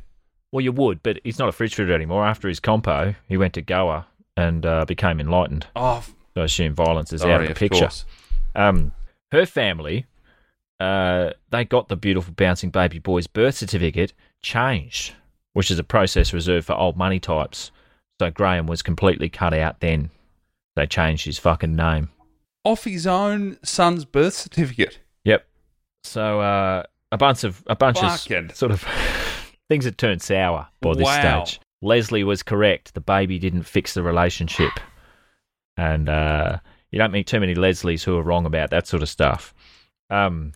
Well, 0.53 0.63
you 0.63 0.73
would, 0.73 1.03
but 1.03 1.19
he's 1.25 1.39
not 1.39 1.49
a 1.49 1.53
fridge 1.53 1.75
fitter 1.75 1.93
anymore. 1.93 2.27
After 2.27 2.49
his 2.49 2.61
compo, 2.61 3.15
he 3.29 3.37
went 3.37 3.55
to 3.55 3.63
Goa 3.63 4.07
and 4.37 4.65
uh, 4.65 4.85
became 4.87 5.21
enlightened. 5.21 5.67
Oh, 5.77 6.03
So 6.35 6.41
I 6.43 6.45
assume 6.45 6.75
violence 6.75 7.13
is 7.13 7.23
out 7.25 7.43
of 7.43 7.49
the 7.49 7.55
picture. 7.55 7.81
course. 7.81 8.05
Um, 8.55 8.93
her 9.33 9.45
family, 9.45 10.07
uh, 10.81 11.31
they 11.51 11.65
got 11.65 11.89
the 11.89 11.97
beautiful 11.97 12.33
bouncing 12.35 12.71
baby 12.71 12.99
boy's 12.99 13.27
birth 13.27 13.57
certificate 13.57 14.13
changed, 14.43 15.13
which 15.53 15.71
is 15.71 15.79
a 15.79 15.85
process 15.85 16.33
reserved 16.33 16.67
for 16.67 16.75
old 16.75 16.97
money 16.97 17.19
types. 17.21 17.71
So 18.21 18.31
Graham 18.31 18.67
was 18.67 18.81
completely 18.83 19.29
cut 19.29 19.53
out 19.53 19.81
then. 19.81 20.11
They 20.77 20.87
changed 20.87 21.25
his 21.27 21.39
fucking 21.39 21.75
name. 21.77 22.09
Off 22.65 22.85
his 22.85 23.07
own 23.07 23.59
son's 23.63 24.05
birth 24.05 24.35
certificate. 24.35 24.99
Yep. 25.25 25.47
So 26.05 26.41
uh, 26.41 26.85
a 27.13 27.17
bunch 27.19 27.45
of 27.45 27.63
a 27.67 27.75
bunch 27.77 27.99
Fucking- 27.99 28.47
of 28.51 28.57
sort 28.57 28.73
of 28.73 28.83
things 29.69 29.85
had 29.85 29.99
turned 29.99 30.23
sour 30.23 30.69
by 30.81 30.95
this 30.95 31.05
Wow. 31.05 31.45
stage. 31.45 31.61
Leslie 31.83 32.25
was 32.25 32.43
correct. 32.43 32.95
The 32.95 33.01
baby 33.01 33.39
didn't 33.39 33.63
fix 33.63 33.95
the 33.95 34.03
relationship, 34.03 34.73
and 35.77 36.09
uh, 36.09 36.59
you 36.91 36.99
don't 36.99 37.13
meet 37.13 37.27
too 37.27 37.41
many 37.41 37.55
Leslies 37.55 38.03
who 38.05 38.17
are 38.17 38.23
wrong 38.23 38.47
about 38.47 38.71
that 38.71 38.87
sort 38.87 39.03
of 39.03 39.09
stuff. 39.09 39.55
Um, 40.11 40.53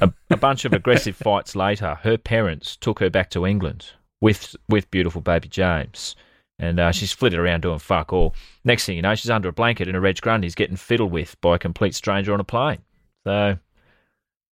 a, 0.00 0.12
a 0.30 0.36
bunch 0.36 0.64
of 0.64 0.72
aggressive 0.72 1.16
fights 1.22 1.54
later, 1.56 1.96
her 2.02 2.16
parents 2.16 2.76
took 2.76 3.00
her 3.00 3.10
back 3.10 3.30
to 3.30 3.46
England 3.46 3.90
with 4.20 4.54
with 4.68 4.90
beautiful 4.90 5.20
baby 5.20 5.48
James. 5.48 6.16
And 6.58 6.78
uh, 6.78 6.92
she's 6.92 7.12
flitted 7.12 7.40
around 7.40 7.62
doing 7.62 7.80
fuck 7.80 8.12
all. 8.12 8.36
Next 8.62 8.84
thing 8.86 8.94
you 8.94 9.02
know, 9.02 9.16
she's 9.16 9.30
under 9.30 9.48
a 9.48 9.52
blanket 9.52 9.88
and 9.88 9.96
a 9.96 10.00
Reg 10.00 10.20
Grundy's 10.20 10.54
getting 10.54 10.76
fiddled 10.76 11.10
with 11.10 11.34
by 11.40 11.56
a 11.56 11.58
complete 11.58 11.92
stranger 11.94 12.32
on 12.32 12.38
a 12.38 12.44
plane. 12.44 12.78
So, 13.26 13.58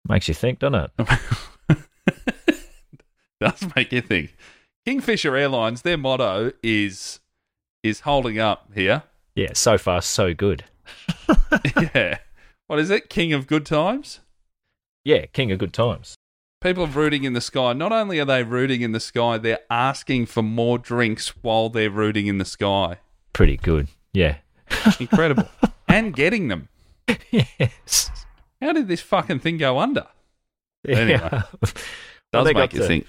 makes 0.10 0.28
you 0.28 0.34
think, 0.34 0.60
doesn't 0.60 0.92
it? 1.00 1.20
Does 3.44 3.68
make 3.76 3.92
you 3.92 4.02
think. 4.02 4.36
Kingfisher 4.86 5.36
Airlines, 5.36 5.82
their 5.84 5.98
motto 5.98 6.52
is 6.62 7.20
is 7.84 8.02
holding 8.02 8.40
up 8.40 8.70
here. 8.74 9.04
Yeah, 9.36 9.52
so 9.54 9.78
far, 9.78 10.02
so 10.02 10.34
good. 10.34 10.66
yeah. 11.96 12.20
What 12.68 12.80
is 12.80 12.90
it? 12.90 13.10
King 13.10 13.34
of 13.34 13.48
good 13.48 13.66
times? 13.66 14.20
Yeah, 15.06 15.26
king 15.28 15.52
of 15.52 15.60
good 15.60 15.74
times. 15.74 16.16
People 16.62 16.84
are 16.86 16.88
rooting 16.88 17.24
in 17.26 17.34
the 17.34 17.42
sky. 17.42 17.74
Not 17.74 17.92
only 17.92 18.20
are 18.20 18.26
they 18.26 18.44
rooting 18.44 18.82
in 18.82 18.94
the 18.94 19.00
sky, 19.02 19.38
they're 19.38 19.60
asking 19.70 20.28
for 20.28 20.42
more 20.42 20.78
drinks 20.78 21.30
while 21.42 21.68
they're 21.70 21.90
rooting 21.90 22.28
in 22.28 22.38
the 22.38 22.46
sky. 22.46 22.98
Pretty 23.34 23.58
good. 23.58 23.88
Yeah. 24.14 24.38
Incredible. 25.00 25.50
and 25.90 26.16
getting 26.16 26.48
them. 26.48 26.70
yes. 27.32 28.12
How 28.62 28.72
did 28.72 28.88
this 28.88 29.02
fucking 29.02 29.40
thing 29.40 29.58
go 29.58 29.78
under? 29.80 30.08
Anyway. 30.88 31.20
Yeah. 31.22 31.44
Does 32.32 32.46
they 32.46 32.54
make 32.54 32.74
you 32.74 32.80
to- 32.80 32.88
think. 32.88 33.08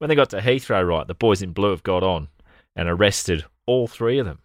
When 0.00 0.08
they 0.08 0.14
got 0.14 0.30
to 0.30 0.40
Heathrow, 0.40 0.86
right, 0.88 1.06
the 1.06 1.14
boys 1.14 1.42
in 1.42 1.52
blue 1.52 1.70
have 1.70 1.82
got 1.82 2.02
on 2.02 2.28
and 2.74 2.88
arrested 2.88 3.44
all 3.66 3.86
three 3.86 4.18
of 4.18 4.24
them. 4.24 4.38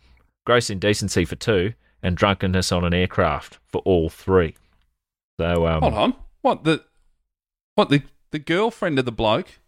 Gross 0.46 0.70
indecency 0.70 1.24
for 1.24 1.38
two 1.38 1.74
and 2.04 2.18
drunkenness 2.18 2.74
on 2.74 2.84
an 2.84 2.94
aircraft 2.94 3.60
for 3.70 3.80
all 3.86 4.10
three. 4.10 4.56
So, 5.40 5.66
um, 5.66 5.82
Hold 5.82 5.94
on. 5.94 6.16
What 6.42 6.66
the 6.66 6.84
what 7.76 7.88
the 7.90 8.04
the 8.32 8.40
girlfriend 8.40 9.00
of 9.00 9.06
the 9.06 9.14
bloke 9.14 9.60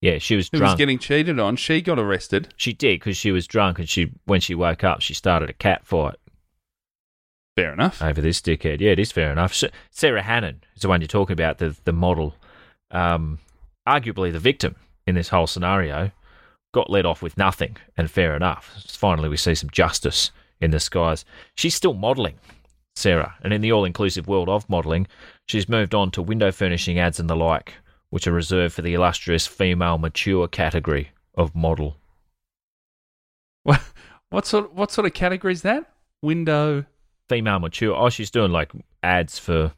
yeah, 0.00 0.16
she 0.18 0.34
was 0.34 0.48
who 0.50 0.58
drunk. 0.58 0.70
was 0.72 0.78
getting 0.78 0.98
cheated 0.98 1.38
on, 1.38 1.56
she 1.56 1.82
got 1.82 1.98
arrested. 1.98 2.54
She 2.56 2.72
did 2.72 3.00
because 3.00 3.16
she 3.16 3.30
was 3.30 3.46
drunk, 3.46 3.78
and 3.78 3.88
she 3.88 4.12
when 4.24 4.40
she 4.40 4.54
woke 4.54 4.82
up, 4.82 5.02
she 5.02 5.12
started 5.12 5.50
a 5.50 5.54
cat 5.54 5.84
fight 5.84 6.16
Fair 7.54 7.72
enough. 7.74 8.00
over 8.00 8.22
this 8.22 8.40
dickhead. 8.40 8.80
Yeah, 8.80 8.92
it 8.92 8.98
is 8.98 9.12
fair 9.12 9.30
enough. 9.30 9.60
Sarah 9.90 10.22
Hannon 10.22 10.62
is 10.74 10.82
the 10.82 10.88
one 10.88 11.00
you're 11.02 11.08
talking 11.08 11.34
about, 11.34 11.58
the 11.58 11.76
the 11.84 11.92
model, 11.92 12.34
um, 12.92 13.40
arguably 13.86 14.32
the 14.32 14.38
victim 14.38 14.76
in 15.08 15.14
this 15.14 15.30
whole 15.30 15.46
scenario, 15.46 16.12
got 16.72 16.90
let 16.90 17.06
off 17.06 17.22
with 17.22 17.38
nothing, 17.38 17.76
and 17.96 18.10
fair 18.10 18.36
enough. 18.36 18.84
Finally, 18.86 19.28
we 19.28 19.36
see 19.36 19.54
some 19.54 19.70
justice 19.70 20.30
in 20.60 20.70
the 20.70 20.78
skies. 20.78 21.24
She's 21.54 21.74
still 21.74 21.94
modelling, 21.94 22.38
Sarah, 22.94 23.34
and 23.42 23.52
in 23.52 23.62
the 23.62 23.72
all-inclusive 23.72 24.28
world 24.28 24.48
of 24.48 24.68
modelling, 24.68 25.06
she's 25.46 25.68
moved 25.68 25.94
on 25.94 26.10
to 26.10 26.22
window 26.22 26.52
furnishing 26.52 26.98
ads 26.98 27.18
and 27.18 27.30
the 27.30 27.36
like, 27.36 27.74
which 28.10 28.26
are 28.26 28.32
reserved 28.32 28.74
for 28.74 28.82
the 28.82 28.94
illustrious 28.94 29.46
female 29.46 29.98
mature 29.98 30.46
category 30.48 31.10
of 31.34 31.54
model. 31.54 31.96
What, 33.62 33.80
what 34.30 34.46
sort 34.46 34.74
what 34.74 34.90
sort 34.90 35.06
of 35.06 35.14
category 35.14 35.52
is 35.52 35.62
that? 35.62 35.90
Window. 36.22 36.84
female 37.28 37.60
mature. 37.60 37.94
Oh, 37.94 38.10
she's 38.10 38.30
doing 38.30 38.52
like 38.52 38.72
ads 39.02 39.38
for, 39.38 39.72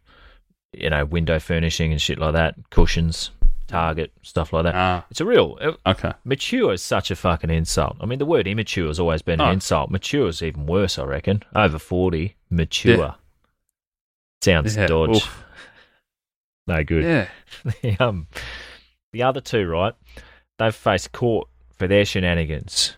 you 0.72 0.90
know, 0.90 1.04
window 1.04 1.38
furnishing 1.38 1.92
and 1.92 2.00
shit 2.00 2.18
like 2.18 2.32
that, 2.34 2.54
cushions, 2.70 3.30
Target, 3.70 4.12
stuff 4.22 4.52
like 4.52 4.64
that. 4.64 4.74
Ah, 4.74 5.06
It's 5.10 5.20
a 5.20 5.24
real 5.24 5.56
uh, 5.60 5.72
okay. 5.90 6.12
mature 6.24 6.72
is 6.72 6.82
such 6.82 7.10
a 7.10 7.16
fucking 7.16 7.50
insult. 7.50 7.96
I 8.00 8.06
mean, 8.06 8.18
the 8.18 8.26
word 8.26 8.46
immature 8.46 8.88
has 8.88 8.98
always 9.00 9.22
been 9.22 9.40
Oh. 9.40 9.46
an 9.46 9.52
insult. 9.54 9.90
Mature 9.90 10.28
is 10.28 10.42
even 10.42 10.66
worse, 10.66 10.98
I 10.98 11.04
reckon. 11.04 11.42
Over 11.54 11.78
forty, 11.78 12.36
mature 12.50 12.96
Yeah. 12.96 13.14
sounds 14.42 14.76
Yeah, 14.76 14.86
dodge. 14.86 15.16
oof. 15.16 15.44
No 16.66 16.84
good. 16.84 17.04
Yeah. 17.04 17.96
um, 18.00 18.26
the 19.12 19.22
other 19.22 19.40
two, 19.40 19.66
right? 19.66 19.94
They've 20.58 20.74
faced 20.74 21.12
court 21.12 21.48
for 21.76 21.86
their 21.88 22.04
shenanigans, 22.04 22.96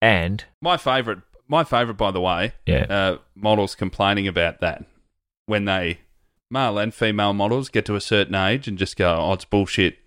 and 0.00 0.44
My 0.60 0.76
favourite, 0.76 1.20
my 1.48 1.64
favourite, 1.64 1.98
by 1.98 2.10
the 2.10 2.20
way, 2.20 2.52
yeah, 2.66 2.86
uh, 2.88 3.18
models 3.34 3.74
complaining 3.74 4.26
about 4.26 4.60
that 4.60 4.84
when 5.46 5.66
they 5.66 5.98
male 6.50 6.78
and 6.78 6.92
female 6.94 7.32
models 7.32 7.68
get 7.68 7.84
to 7.86 7.94
a 7.96 8.00
certain 8.00 8.34
age 8.34 8.66
and 8.68 8.78
just 8.78 8.96
go, 8.96 9.14
oh, 9.16 9.32
it's 9.34 9.44
bullshit. 9.44 9.98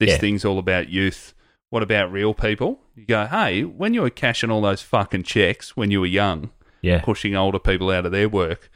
This 0.00 0.10
Yeah. 0.10 0.18
thing's 0.18 0.44
all 0.44 0.58
about 0.58 0.88
youth. 0.88 1.34
What 1.70 1.82
about 1.82 2.10
real 2.12 2.32
people? 2.34 2.80
You 2.94 3.04
go, 3.06 3.26
hey, 3.26 3.62
when 3.64 3.92
you 3.94 4.02
were 4.02 4.10
cashing 4.10 4.50
all 4.50 4.62
those 4.62 4.80
fucking 4.82 5.24
checks 5.24 5.76
when 5.76 5.90
you 5.90 6.00
were 6.00 6.06
young, 6.06 6.50
Yeah. 6.80 7.00
pushing 7.00 7.34
older 7.36 7.58
people 7.58 7.90
out 7.90 8.06
of 8.06 8.12
their 8.12 8.28
work, 8.28 8.70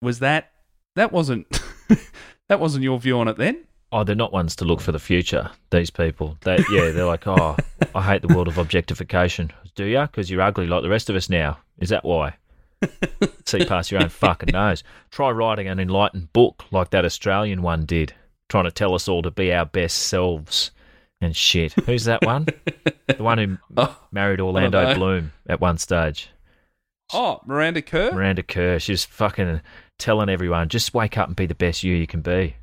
was 0.00 0.18
that 0.18 0.50
that 0.96 1.12
wasn't 1.12 1.46
that 2.48 2.60
wasn't 2.60 2.84
your 2.84 2.98
view 2.98 3.18
on 3.18 3.28
it 3.28 3.36
then? 3.38 3.64
Oh, 3.94 4.04
they're 4.04 4.16
not 4.16 4.32
ones 4.32 4.56
to 4.56 4.64
look 4.64 4.80
for 4.80 4.90
the 4.92 4.98
future. 4.98 5.50
These 5.70 5.90
people, 5.90 6.38
they, 6.42 6.56
yeah, 6.70 6.90
they're 6.90 7.04
like, 7.04 7.26
oh, 7.26 7.56
I 7.94 8.02
hate 8.02 8.22
the 8.22 8.34
world 8.34 8.48
of 8.48 8.56
objectification. 8.56 9.52
Do 9.74 9.84
you? 9.84 10.00
Because 10.00 10.30
you're 10.30 10.40
ugly 10.40 10.66
like 10.66 10.82
the 10.82 10.88
rest 10.88 11.10
of 11.10 11.16
us 11.16 11.28
now. 11.28 11.58
Is 11.78 11.90
that 11.90 12.02
why? 12.04 12.36
See 13.46 13.64
past 13.66 13.90
your 13.90 14.02
own 14.02 14.08
fucking 14.08 14.50
nose. 14.52 14.82
Try 15.10 15.30
writing 15.30 15.68
an 15.68 15.78
enlightened 15.78 16.32
book 16.32 16.64
like 16.70 16.88
that 16.90 17.04
Australian 17.04 17.60
one 17.62 17.84
did, 17.84 18.14
trying 18.52 18.64
to 18.64 18.70
tell 18.70 18.94
us 18.94 19.08
all 19.08 19.22
to 19.22 19.30
be 19.30 19.50
our 19.50 19.64
best 19.64 19.96
selves 19.96 20.72
and 21.22 21.34
shit. 21.34 21.72
Who's 21.72 22.04
that 22.04 22.22
one? 22.24 22.46
the 23.06 23.22
one 23.22 23.38
who 23.38 23.56
Oh, 23.78 23.98
married. 24.12 24.40
Orlando 24.40 24.94
Bloom 24.94 25.32
at 25.48 25.58
one 25.58 25.78
stage. 25.78 26.28
oh 27.14 27.40
Miranda 27.46 27.80
Kerr? 27.80 28.12
Miranda 28.12 28.42
Kerr. 28.42 28.78
She's 28.78 29.06
fucking 29.06 29.62
telling 29.98 30.28
everyone, 30.28 30.68
just 30.68 30.92
wake 30.92 31.16
up 31.16 31.28
and 31.28 31.36
be 31.36 31.46
the 31.46 31.54
best 31.54 31.82
you 31.82 31.94
you 31.94 32.06
can 32.06 32.20
be. 32.20 32.56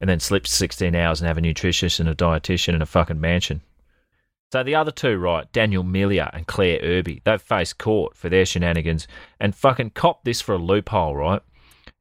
And 0.00 0.08
then 0.08 0.20
sleep 0.20 0.46
16 0.46 0.94
hours 0.94 1.20
and 1.20 1.26
have 1.26 1.38
a 1.38 1.40
nutritionist 1.40 1.98
and 1.98 2.08
a 2.08 2.14
dietitian 2.14 2.74
in 2.74 2.82
a 2.82 2.86
fucking 2.86 3.20
mansion. 3.20 3.60
So 4.52 4.62
the 4.62 4.76
other 4.76 4.92
two, 4.92 5.16
right, 5.18 5.50
Daniel 5.52 5.82
Melia 5.82 6.30
and 6.32 6.46
Claire 6.46 6.78
Irby, 6.80 7.22
they've 7.24 7.42
faced 7.42 7.78
court 7.78 8.16
for 8.16 8.28
their 8.28 8.46
shenanigans 8.46 9.08
and 9.40 9.52
fucking 9.54 9.90
cop 9.90 10.22
this 10.24 10.40
for 10.40 10.54
a 10.54 10.58
loophole, 10.58 11.16
right? 11.16 11.42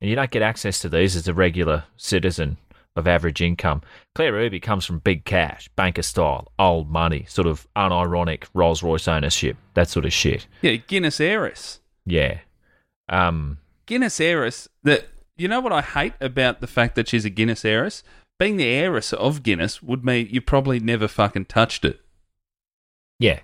And 0.02 0.10
you 0.10 0.16
don't 0.16 0.30
get 0.30 0.44
access 0.44 0.78
to 0.80 0.90
these 0.90 1.16
as 1.16 1.28
a 1.28 1.34
regular 1.34 1.86
citizen 1.98 2.58
of 2.96 3.08
average 3.08 3.42
income. 3.42 3.82
Claire 4.16 4.34
Irby 4.34 4.60
comes 4.60 4.86
from 4.86 5.00
big 5.00 5.26
cash, 5.26 5.68
banker 5.76 6.04
style, 6.04 6.52
old 6.60 6.90
money, 6.90 7.26
sort 7.28 7.48
of 7.48 7.68
unironic 7.76 8.46
Rolls 8.54 8.84
Royce 8.84 9.08
ownership, 9.08 9.58
that 9.74 9.90
sort 9.90 10.06
of 10.06 10.14
shit. 10.14 10.48
Yeah, 10.62 10.76
Guinness 10.76 11.20
heiress. 11.20 11.80
Yeah. 12.06 12.40
Um, 13.10 13.58
Guinness 13.86 14.20
heiress. 14.20 14.68
That 14.84 15.08
you 15.38 15.48
know 15.48 15.60
what 15.60 15.74
I 15.74 15.82
hate 15.82 16.14
about 16.22 16.62
the 16.62 16.68
fact 16.68 16.96
that 16.96 17.08
she's 17.08 17.26
a 17.26 17.30
Guinness 17.30 17.66
heiress. 17.66 18.04
Being 18.40 18.58
the 18.58 18.66
heiress 18.68 19.14
of 19.14 19.44
Guinness 19.44 19.82
would 19.82 20.04
mean 20.04 20.28
you 20.30 20.42
probably 20.42 20.80
never 20.80 21.08
fucking 21.08 21.46
touched 21.46 21.86
it. 21.86 22.00
Yeah. 23.20 23.40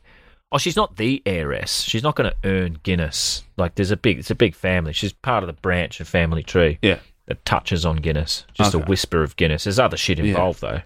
Oh, 0.51 0.57
she's 0.57 0.75
not 0.75 0.97
the 0.97 1.21
heiress. 1.27 1.81
She's 1.81 2.01
not 2.01 2.15
going 2.15 2.31
to 2.31 2.49
earn 2.49 2.79
Guinness. 2.81 3.43
Like, 3.55 3.75
there's 3.75 3.91
a 3.91 3.97
big, 3.97 4.17
it's 4.17 4.31
a 4.31 4.35
big 4.35 4.55
family. 4.55 4.93
She's 4.93 5.13
part 5.13 5.43
of 5.43 5.47
the 5.47 5.53
branch 5.53 5.99
of 5.99 6.07
family 6.07 6.41
tree 6.41 6.79
Yeah. 6.81 6.99
That 7.29 7.45
touches 7.45 7.85
on 7.85 7.97
Guinness. 7.97 8.45
Just 8.53 8.73
a 8.73 8.79
whisper 8.79 9.23
of 9.23 9.37
Guinness. 9.37 9.63
There's 9.63 9.79
other 9.79 9.95
shit 9.95 10.17
Yeah. 10.17 10.25
involved 10.25 10.59
though. 10.59 10.81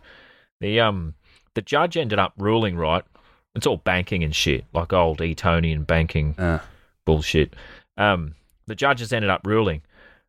The 0.62 0.80
um, 0.80 1.16
the 1.56 1.62
judge 1.62 1.98
ended 1.98 2.20
up 2.20 2.34
ruling 2.38 2.76
right. 2.78 3.04
It's 3.56 3.66
all 3.66 3.78
banking 3.78 4.24
and 4.24 4.36
shit, 4.36 4.66
like 4.74 4.94
old 4.94 5.22
Etonian 5.22 5.84
banking 5.84 6.36
Uh, 6.38 6.60
bullshit. 7.06 7.56
Um, 7.98 8.36
the 8.68 8.76
judges 8.76 9.12
ended 9.12 9.30
up 9.32 9.42
ruling 9.46 9.82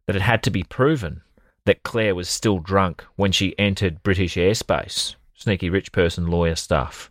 that 0.07 0.17
it 0.17 0.23
had 0.23 0.43
to 0.45 0.51
be 0.51 0.63
proven 0.63 1.21
that 1.67 1.83
Claire 1.83 2.15
was 2.15 2.29
still 2.29 2.59
drunk 2.59 3.05
when 3.17 3.33
she 3.33 3.59
entered 3.59 4.03
British 4.03 4.35
airspace. 4.37 5.15
Sneaky 5.35 5.71
rich 5.71 5.93
person 5.93 6.27
lawyer 6.29 6.55
stuff. 6.55 7.11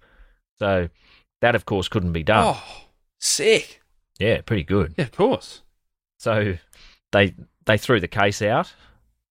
So 0.59 0.89
that, 1.41 1.55
of 1.55 1.65
course, 1.65 1.87
couldn't 1.87 2.13
be 2.13 2.23
done. 2.23 2.55
oh, 2.55 2.63
sick. 3.19 3.81
Yeah, 4.19 4.41
pretty 4.41 4.63
good. 4.63 4.93
Yeah, 4.97 5.05
of 5.05 5.11
course. 5.11 5.61
So 6.19 6.57
they 7.11 7.33
they 7.65 7.77
threw 7.77 7.99
the 7.99 8.07
case 8.07 8.41
out, 8.43 8.71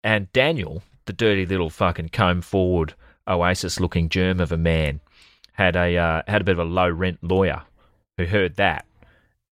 and 0.03 0.31
Daniel, 0.31 0.83
the 1.05 1.13
dirty 1.13 1.45
little 1.45 1.69
fucking 1.69 2.09
comb 2.09 2.41
forward 2.41 2.93
Oasis 3.27 3.79
looking 3.79 4.09
germ 4.09 4.39
of 4.39 4.51
a 4.51 4.57
man, 4.57 5.01
had 5.53 5.75
a 5.75 5.97
uh, 5.97 6.21
had 6.27 6.41
a 6.41 6.43
bit 6.43 6.53
of 6.53 6.59
a 6.59 6.63
low 6.63 6.89
rent 6.89 7.19
lawyer 7.21 7.63
who 8.17 8.25
heard 8.25 8.55
that 8.55 8.85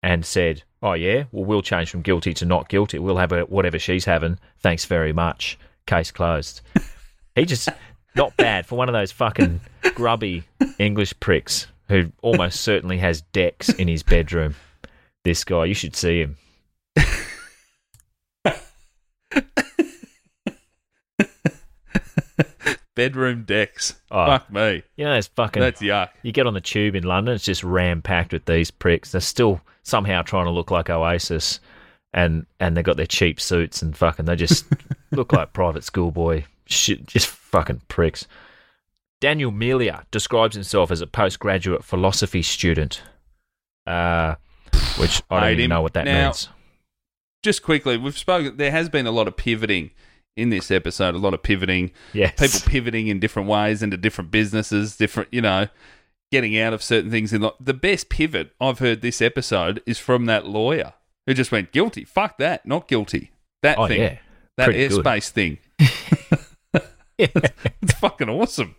and 0.02 0.24
said, 0.24 0.62
"Oh 0.82 0.94
yeah, 0.94 1.24
well 1.32 1.44
we'll 1.44 1.62
change 1.62 1.90
from 1.90 2.02
guilty 2.02 2.34
to 2.34 2.46
not 2.46 2.68
guilty. 2.68 2.98
We'll 2.98 3.18
have 3.18 3.32
a, 3.32 3.42
whatever 3.42 3.78
she's 3.78 4.04
having. 4.04 4.38
Thanks 4.60 4.84
very 4.84 5.12
much. 5.12 5.58
Case 5.86 6.10
closed." 6.10 6.60
he 7.34 7.44
just 7.44 7.68
not 8.14 8.36
bad 8.36 8.66
for 8.66 8.76
one 8.76 8.88
of 8.88 8.92
those 8.92 9.12
fucking 9.12 9.60
grubby 9.94 10.44
English 10.78 11.18
pricks 11.20 11.66
who 11.88 12.12
almost 12.22 12.60
certainly 12.60 12.98
has 12.98 13.22
decks 13.32 13.68
in 13.70 13.88
his 13.88 14.02
bedroom. 14.02 14.54
This 15.24 15.44
guy, 15.44 15.64
you 15.64 15.74
should 15.74 15.96
see 15.96 16.20
him. 16.20 16.36
Bedroom 22.98 23.44
decks. 23.44 23.94
Oh. 24.10 24.26
Fuck 24.26 24.52
me. 24.52 24.82
You 24.96 25.04
know, 25.04 25.14
those 25.14 25.28
fucking. 25.28 25.60
That's 25.60 25.80
yuck. 25.80 26.08
you 26.24 26.32
get 26.32 26.48
on 26.48 26.54
the 26.54 26.60
tube 26.60 26.96
in 26.96 27.04
London, 27.04 27.36
it's 27.36 27.44
just 27.44 27.62
ram 27.62 28.02
packed 28.02 28.32
with 28.32 28.44
these 28.46 28.72
pricks. 28.72 29.12
They're 29.12 29.20
still 29.20 29.60
somehow 29.84 30.22
trying 30.22 30.46
to 30.46 30.50
look 30.50 30.72
like 30.72 30.90
Oasis, 30.90 31.60
and 32.12 32.44
and 32.58 32.76
they 32.76 32.82
got 32.82 32.96
their 32.96 33.06
cheap 33.06 33.40
suits 33.40 33.82
and 33.82 33.96
fucking. 33.96 34.24
They 34.24 34.34
just 34.34 34.66
look 35.12 35.32
like 35.32 35.52
private 35.52 35.84
schoolboy 35.84 36.42
shit. 36.66 37.06
Just 37.06 37.28
fucking 37.28 37.82
pricks. 37.86 38.26
Daniel 39.20 39.52
Melia 39.52 40.04
describes 40.10 40.56
himself 40.56 40.90
as 40.90 41.00
a 41.00 41.06
postgraduate 41.06 41.84
philosophy 41.84 42.42
student, 42.42 43.00
uh, 43.86 44.34
which 44.98 45.22
I 45.30 45.40
don't 45.40 45.50
even 45.52 45.64
him. 45.66 45.68
know 45.70 45.82
what 45.82 45.94
that 45.94 46.04
Now- 46.06 46.26
means. 46.26 46.48
Just 47.44 47.62
quickly, 47.62 47.96
we've 47.96 48.18
spoken. 48.18 48.56
There 48.56 48.72
has 48.72 48.88
been 48.88 49.06
a 49.06 49.12
lot 49.12 49.28
of 49.28 49.36
pivoting 49.36 49.92
in 50.36 50.50
this 50.50 50.70
episode. 50.70 51.14
A 51.14 51.18
lot 51.18 51.34
of 51.34 51.42
pivoting. 51.42 51.90
Yes, 52.12 52.34
People 52.38 52.70
pivoting 52.70 53.08
in 53.08 53.18
different 53.20 53.48
ways 53.48 53.82
into 53.82 53.96
different 53.96 54.30
businesses. 54.30 54.96
Different, 54.96 55.28
you 55.32 55.40
know, 55.42 55.68
getting 56.30 56.58
out 56.58 56.72
of 56.72 56.82
certain 56.82 57.10
things. 57.10 57.32
In 57.32 57.48
the 57.60 57.74
best 57.74 58.08
pivot 58.08 58.52
I've 58.60 58.78
heard 58.78 59.02
this 59.02 59.20
episode 59.22 59.82
is 59.86 59.98
from 59.98 60.26
that 60.26 60.46
lawyer 60.46 60.94
who 61.26 61.34
just 61.34 61.52
went 61.52 61.72
guilty. 61.72 62.04
Fuck 62.04 62.38
that, 62.38 62.64
not 62.66 62.88
guilty. 62.88 63.30
That 63.62 63.78
Oh 63.78 63.86
thing. 63.88 64.00
yeah, 64.00 64.18
that 64.56 64.66
Pretty 64.66 64.88
good. 64.88 65.04
airspace 65.04 65.28
thing. 65.30 65.58
It's 67.18 67.94
fucking 67.94 68.28
awesome. 68.28 68.76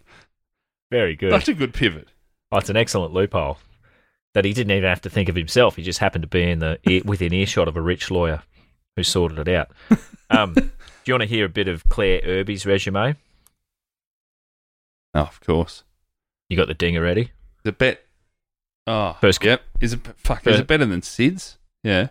very 0.90 1.16
good. 1.16 1.32
Such 1.32 1.50
a 1.50 1.54
good 1.54 1.74
pivot. 1.74 2.08
Oh, 2.52 2.58
it's 2.58 2.70
an 2.70 2.78
excellent 2.78 3.14
loophole 3.14 3.58
that 4.34 4.46
he 4.46 4.54
didn't 4.54 4.72
even 4.72 4.88
have 4.88 5.02
to 5.02 5.10
think 5.10 5.28
of 5.28 5.36
himself. 5.36 5.76
He 5.76 5.84
just 5.84 6.00
happened 6.00 6.22
to 6.22 6.28
be 6.28 6.44
in 6.50 6.60
the 6.60 7.02
within 7.06 7.34
earshot 7.34 7.68
of 7.68 7.76
a 7.76 7.82
rich 7.82 8.10
lawyer 8.10 8.42
who 8.96 9.04
sorted 9.04 9.40
it 9.40 9.48
out. 9.56 9.70
Um, 10.32 10.54
do 10.54 10.62
you 11.08 11.14
want 11.16 11.24
to 11.24 11.28
hear 11.28 11.46
a 11.46 11.50
bit 11.50 11.68
of 11.68 11.84
Claire 11.90 12.22
Irby's 12.24 12.64
resume? 12.64 13.16
Oh, 15.16 15.22
of 15.22 15.42
course. 15.42 15.84
You 16.50 16.56
got 16.56 16.68
the 16.68 16.76
dinger 16.76 17.02
ready? 17.02 17.32
The 17.64 17.72
bet. 17.72 18.06
Oh, 18.86 19.18
First- 19.20 19.44
yep. 19.44 19.64
Is 19.82 19.94
it 19.94 20.02
fuck? 20.18 20.46
Is 20.46 20.60
it 20.60 20.68
better 20.68 20.86
than 20.86 21.02
Sid's? 21.02 21.58
Yeah. 21.84 22.10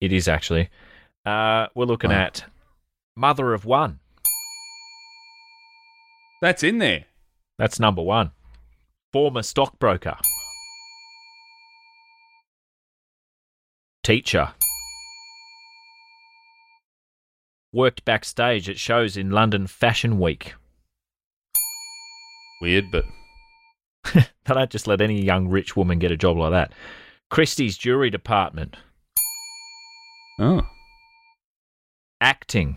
It 0.00 0.12
is 0.12 0.28
actually. 0.28 0.68
Uh, 1.26 1.66
we're 1.74 1.84
looking 1.86 2.12
Oh. 2.12 2.14
at 2.14 2.44
mother 3.16 3.54
of 3.54 3.64
one. 3.64 3.98
That's 6.40 6.62
in 6.62 6.78
there. 6.78 7.06
That's 7.58 7.80
number 7.80 8.02
one. 8.02 8.30
Former 9.12 9.42
stockbroker. 9.42 10.16
Teacher. 14.04 14.52
Worked 17.72 18.04
backstage 18.04 18.68
at 18.68 18.78
shows 18.78 19.16
in 19.16 19.30
London 19.30 19.66
Fashion 19.66 20.18
Week. 20.18 20.54
Weird, 22.60 22.84
but 22.92 23.04
They 24.14 24.54
don't 24.54 24.70
just 24.70 24.86
let 24.86 25.00
any 25.00 25.22
young 25.22 25.48
rich 25.48 25.76
woman 25.76 25.98
get 25.98 26.10
a 26.12 26.16
job 26.16 26.36
like 26.36 26.50
that. 26.50 26.72
Christie's 27.30 27.78
Jewelry 27.78 28.10
Department. 28.10 28.76
oh, 30.38 30.62
Acting. 32.20 32.76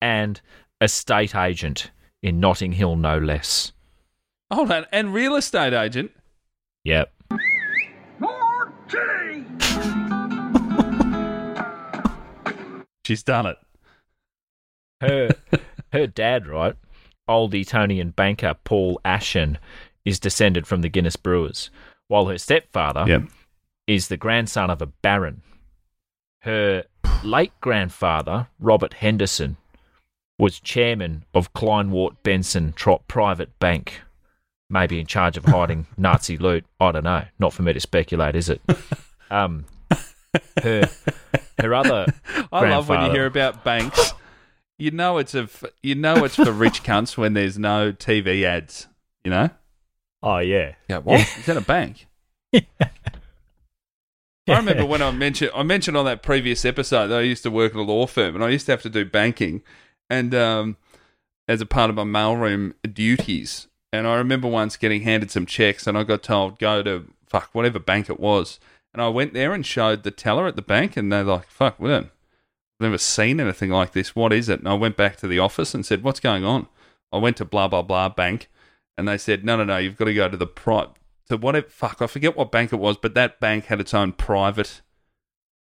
And 0.00 0.40
estate 0.80 1.34
agent 1.34 1.90
in 2.22 2.38
Notting 2.38 2.72
Hill, 2.72 2.96
no 2.96 3.18
less. 3.18 3.72
hold 4.52 4.70
on. 4.70 4.84
And 4.92 5.14
real 5.14 5.34
estate 5.36 5.72
agent. 5.72 6.10
Yep. 6.84 7.10
She's 13.04 13.22
done 13.22 13.46
it. 13.46 13.56
her 15.00 15.30
her 15.92 16.06
dad, 16.06 16.46
right, 16.46 16.74
old 17.28 17.54
Etonian 17.54 18.10
banker 18.10 18.54
Paul 18.64 19.00
Aschan, 19.04 19.56
is 20.04 20.18
descended 20.18 20.66
from 20.66 20.82
the 20.82 20.88
Guinness 20.88 21.16
Brewers, 21.16 21.70
while 22.08 22.26
her 22.26 22.38
stepfather 22.38 23.04
Yep. 23.06 23.22
is 23.86 24.08
the 24.08 24.16
grandson 24.16 24.70
of 24.70 24.80
a 24.82 24.86
baron. 24.86 25.42
Her 26.42 26.84
late 27.22 27.52
grandfather, 27.60 28.48
Robert 28.58 28.94
Henderson, 28.94 29.56
was 30.38 30.60
chairman 30.60 31.24
of 31.32 31.52
Kleinwort 31.54 32.16
Benson 32.22 32.72
Trot 32.74 33.06
Private 33.08 33.58
Bank. 33.58 34.00
Maybe 34.68 34.98
in 34.98 35.06
charge 35.06 35.36
of 35.36 35.44
hiding 35.44 35.86
Nazi 35.96 36.36
loot. 36.36 36.64
I 36.80 36.92
don't 36.92 37.04
know. 37.04 37.24
Not 37.38 37.52
for 37.52 37.62
me 37.62 37.72
to 37.72 37.80
speculate, 37.80 38.34
is 38.36 38.48
it? 38.50 38.60
Um, 39.30 39.64
her 40.62 40.88
her 41.60 41.74
other 41.74 42.06
I 42.52 42.70
love 42.70 42.88
when 42.88 43.04
you 43.04 43.10
hear 43.10 43.26
about 43.26 43.64
banks. 43.64 44.12
You 44.78 44.90
know 44.90 45.18
it's 45.18 45.34
a 45.34 45.42
f- 45.42 45.64
you 45.82 45.94
know 45.94 46.24
it's 46.24 46.36
for 46.36 46.50
rich 46.52 46.82
cunts 46.82 47.16
when 47.16 47.34
there's 47.34 47.58
no 47.58 47.92
TV 47.92 48.44
ads. 48.44 48.88
You 49.24 49.30
know. 49.30 49.50
Oh 50.22 50.38
yeah. 50.38 50.74
Yeah. 50.88 50.98
What? 50.98 51.20
Is 51.20 51.46
that 51.46 51.56
a 51.56 51.60
bank? 51.60 52.06
I 54.46 54.58
remember 54.58 54.84
when 54.84 55.00
I 55.00 55.10
mentioned 55.10 55.52
I 55.54 55.62
mentioned 55.62 55.96
on 55.96 56.04
that 56.04 56.22
previous 56.22 56.64
episode 56.64 57.08
that 57.08 57.18
I 57.18 57.22
used 57.22 57.42
to 57.44 57.50
work 57.50 57.72
at 57.72 57.78
a 57.78 57.82
law 57.82 58.06
firm 58.06 58.34
and 58.34 58.44
I 58.44 58.50
used 58.50 58.66
to 58.66 58.72
have 58.72 58.82
to 58.82 58.90
do 58.90 59.04
banking, 59.04 59.62
and 60.10 60.34
um, 60.34 60.76
as 61.48 61.60
a 61.60 61.66
part 61.66 61.90
of 61.90 61.96
my 61.96 62.04
mailroom 62.04 62.74
duties. 62.92 63.68
And 63.92 64.08
I 64.08 64.16
remember 64.16 64.48
once 64.48 64.76
getting 64.76 65.02
handed 65.02 65.30
some 65.30 65.46
checks, 65.46 65.86
and 65.86 65.96
I 65.96 66.02
got 66.02 66.22
told 66.24 66.58
go 66.58 66.82
to 66.82 67.06
fuck 67.28 67.50
whatever 67.52 67.78
bank 67.78 68.10
it 68.10 68.18
was, 68.18 68.58
and 68.94 69.02
I 69.02 69.08
went 69.08 69.34
there 69.34 69.52
and 69.52 69.66
showed 69.66 70.02
the 70.04 70.10
teller 70.10 70.46
at 70.46 70.56
the 70.56 70.62
bank, 70.62 70.96
and 70.96 71.12
they're 71.12 71.22
like, 71.24 71.48
"Fuck, 71.48 71.78
we 71.78 71.88
don't, 71.90 72.06
I've 72.06 72.80
never 72.80 72.96
seen 72.98 73.40
anything 73.40 73.70
like 73.70 73.92
this. 73.92 74.16
What 74.16 74.32
is 74.32 74.48
it?" 74.48 74.60
And 74.60 74.68
I 74.68 74.74
went 74.74 74.96
back 74.96 75.16
to 75.18 75.26
the 75.26 75.38
office 75.40 75.74
and 75.74 75.84
said, 75.84 76.02
"What's 76.02 76.20
going 76.20 76.44
on?" 76.44 76.68
I 77.12 77.18
went 77.18 77.36
to 77.38 77.44
blah 77.44 77.68
blah 77.68 77.82
blah 77.82 78.08
bank, 78.08 78.48
and 78.96 79.06
they 79.06 79.18
said, 79.18 79.44
"No, 79.44 79.56
no, 79.56 79.64
no, 79.64 79.76
you've 79.76 79.96
got 79.96 80.06
to 80.06 80.14
go 80.14 80.28
to 80.28 80.36
the 80.36 80.46
pri 80.46 80.86
to 81.28 81.36
whatever 81.36 81.68
fuck 81.68 82.00
I 82.02 82.06
forget 82.06 82.36
what 82.36 82.52
bank 82.52 82.72
it 82.72 82.76
was, 82.76 82.96
but 82.96 83.14
that 83.14 83.40
bank 83.40 83.66
had 83.66 83.80
its 83.80 83.94
own 83.94 84.12
private 84.12 84.82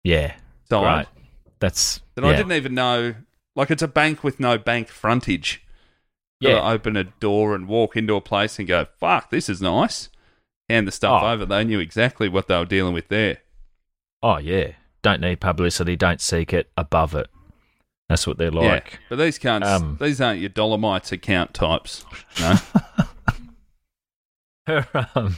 Yeah. 0.03 0.35
side 0.69 0.83
Right. 0.83 1.07
That's 1.59 2.01
that 2.15 2.23
yeah. 2.23 2.31
I 2.31 2.35
didn't 2.35 2.51
even 2.53 2.73
know. 2.73 3.15
Like 3.55 3.71
it's 3.71 3.81
a 3.81 3.87
bank 3.87 4.23
with 4.23 4.39
no 4.39 4.57
bank 4.57 4.89
frontage. 4.89 5.63
Yeah. 6.41 6.53
Gotta 6.55 6.73
open 6.73 6.97
a 6.97 7.05
door 7.05 7.55
and 7.55 7.67
walk 7.67 7.95
into 7.95 8.15
a 8.15 8.21
place 8.21 8.59
and 8.59 8.67
go, 8.67 8.85
"Fuck, 8.99 9.29
this 9.29 9.47
is 9.47 9.61
nice." 9.61 10.09
Hand 10.69 10.87
the 10.87 10.91
stuff 10.91 11.21
Oh. 11.23 11.31
over. 11.31 11.45
They 11.45 11.63
knew 11.63 11.79
exactly 11.79 12.27
what 12.29 12.47
they 12.47 12.57
were 12.57 12.65
dealing 12.65 12.93
with 12.93 13.07
there. 13.09 13.37
Oh 14.23 14.37
yeah. 14.37 14.71
Don't 15.03 15.21
need 15.21 15.39
publicity. 15.39 15.95
Don't 15.95 16.19
seek 16.21 16.51
it. 16.53 16.71
Above 16.77 17.13
it. 17.13 17.27
That's 18.09 18.25
what 18.27 18.37
they're 18.37 18.53
yeah, 18.53 18.59
like. 18.59 18.99
but 19.09 19.17
these 19.17 19.37
can't. 19.37 19.63
Um, 19.63 19.97
these 19.99 20.21
aren't 20.21 20.39
your 20.39 20.49
Dollarmites 20.49 21.11
account 21.11 21.53
types. 21.53 22.05
No. 22.39 22.55
Her, 24.67 24.87
um, 25.15 25.37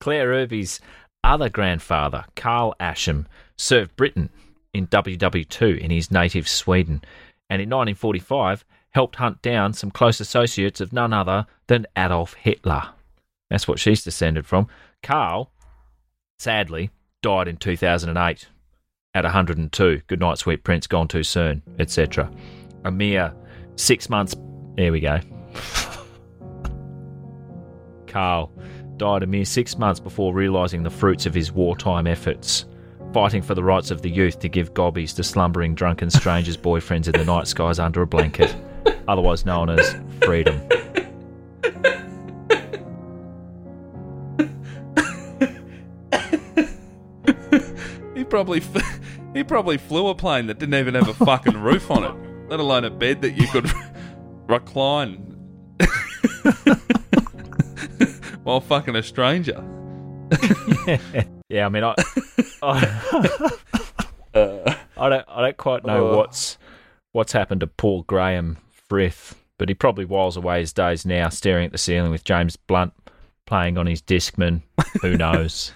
Claire 0.00 0.28
Irby's 0.28 0.80
other 1.24 1.48
grandfather, 1.48 2.24
Carl 2.36 2.74
Aschan, 2.80 3.26
served 3.56 3.96
Britain 3.96 4.30
in 4.72 4.86
WW2 4.86 5.78
in 5.78 5.90
his 5.90 6.10
native 6.12 6.46
Sweden, 6.48 7.02
and 7.50 7.60
in 7.60 7.68
1945 7.68 8.64
helped 8.90 9.16
hunt 9.16 9.42
down 9.42 9.72
some 9.72 9.90
close 9.90 10.20
associates 10.20 10.80
of 10.80 10.92
none 10.92 11.12
other 11.12 11.46
than 11.66 11.86
Adolf 11.96 12.34
Hitler. 12.34 12.90
That's 13.50 13.66
what 13.66 13.78
she's 13.78 14.04
descended 14.04 14.46
from. 14.46 14.68
Carl, 15.02 15.52
sadly, 16.38 16.90
died 17.22 17.48
in 17.48 17.56
2008 17.56 18.48
at 19.14 19.24
102. 19.24 20.02
Good 20.06 20.20
night, 20.20 20.38
sweet 20.38 20.64
prince, 20.64 20.86
gone 20.86 21.08
too 21.08 21.22
soon, 21.22 21.62
etc. 21.78 22.30
A 22.84 22.90
mere 22.90 23.32
six 23.76 24.08
months. 24.08 24.34
There 24.76 24.92
we 24.92 25.00
go. 25.00 25.18
Carl 28.06 28.52
died 28.96 29.22
a 29.22 29.26
mere 29.26 29.44
six 29.44 29.78
months 29.78 30.00
before 30.00 30.34
realising 30.34 30.82
the 30.82 30.90
fruits 30.90 31.26
of 31.26 31.34
his 31.34 31.52
wartime 31.52 32.06
efforts, 32.06 32.66
fighting 33.12 33.42
for 33.42 33.54
the 33.54 33.62
rights 33.62 33.90
of 33.90 34.02
the 34.02 34.10
youth 34.10 34.40
to 34.40 34.48
give 34.48 34.74
gobbies 34.74 35.14
to 35.14 35.22
slumbering 35.22 35.74
drunken 35.74 36.10
strangers' 36.10 36.56
boyfriends 36.68 37.06
in 37.06 37.12
the 37.12 37.24
night 37.24 37.46
skies 37.46 37.78
under 37.78 38.02
a 38.02 38.06
blanket, 38.06 38.54
otherwise 39.08 39.44
known 39.46 39.70
as 39.70 39.96
freedom. 40.22 40.60
Probably 48.38 48.58
f- 48.60 49.00
he 49.34 49.42
probably 49.42 49.76
flew 49.76 50.06
a 50.08 50.14
plane 50.14 50.46
that 50.46 50.60
didn't 50.60 50.76
even 50.76 50.94
have 50.94 51.08
a 51.08 51.14
fucking 51.24 51.56
roof 51.60 51.90
on 51.90 52.04
it, 52.04 52.48
let 52.48 52.60
alone 52.60 52.84
a 52.84 52.90
bed 52.90 53.20
that 53.22 53.32
you 53.32 53.48
could 53.48 53.68
recline 54.46 55.16
while 58.44 58.60
fucking 58.60 58.94
a 58.94 59.02
stranger. 59.02 59.60
Yeah, 60.86 61.24
yeah, 61.48 61.66
I 61.66 61.68
mean, 61.68 61.82
I, 61.82 61.94
I, 62.62 63.50
I 64.96 65.08
don't, 65.08 65.24
I 65.28 65.40
don't 65.42 65.56
quite 65.56 65.84
know 65.84 66.12
Uh. 66.12 66.16
what's 66.16 66.58
what's 67.12 67.32
happened 67.32 67.60
to 67.62 67.66
Paul 67.66 68.02
Graham 68.02 68.56
Frith, 68.70 69.34
but 69.58 69.68
he 69.68 69.74
probably 69.74 70.04
whiles 70.04 70.36
away 70.36 70.60
his 70.60 70.72
days 70.72 71.04
now, 71.04 71.28
staring 71.28 71.66
at 71.66 71.72
the 71.72 71.78
ceiling 71.78 72.12
with 72.12 72.22
James 72.22 72.54
Blunt 72.54 72.92
playing 73.46 73.76
on 73.78 73.86
his 73.88 74.00
Discman. 74.00 74.62
Who 75.02 75.16
knows? 75.16 75.72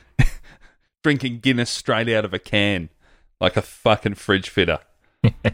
Drinking 1.03 1.41
Guinness 1.41 1.71
straight 1.71 2.09
out 2.09 2.25
of 2.25 2.33
a 2.33 2.39
can, 2.39 2.89
like 3.41 3.57
a 3.57 3.63
fucking 3.63 4.15
fridge 4.15 4.49
fitter. 4.49 4.79
Been 5.23 5.45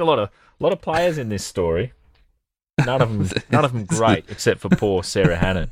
a 0.00 0.04
lot 0.04 0.18
of 0.18 0.30
lot 0.62 0.72
of 0.72 0.80
players 0.80 1.18
in 1.18 1.28
this 1.28 1.44
story. 1.44 1.92
None 2.84 3.02
of 3.02 3.12
them, 3.12 3.40
none 3.50 3.64
of 3.64 3.72
them 3.72 3.84
great, 3.84 4.24
except 4.28 4.60
for 4.60 4.68
poor 4.68 5.02
Sarah 5.02 5.36
Hannon. 5.36 5.70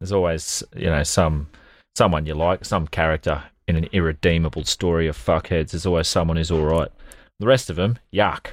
There's 0.00 0.12
always, 0.12 0.64
you 0.74 0.86
know, 0.86 1.02
some 1.02 1.48
someone 1.94 2.26
you 2.26 2.34
like, 2.34 2.64
some 2.64 2.86
character 2.86 3.44
in 3.68 3.76
an 3.76 3.88
irredeemable 3.92 4.64
story 4.64 5.06
of 5.06 5.16
fuckheads. 5.16 5.70
There's 5.70 5.86
always 5.86 6.08
someone 6.08 6.36
who's 6.36 6.50
all 6.50 6.64
right. 6.64 6.90
The 7.38 7.46
rest 7.46 7.70
of 7.70 7.76
them, 7.76 7.98
yuck. 8.12 8.48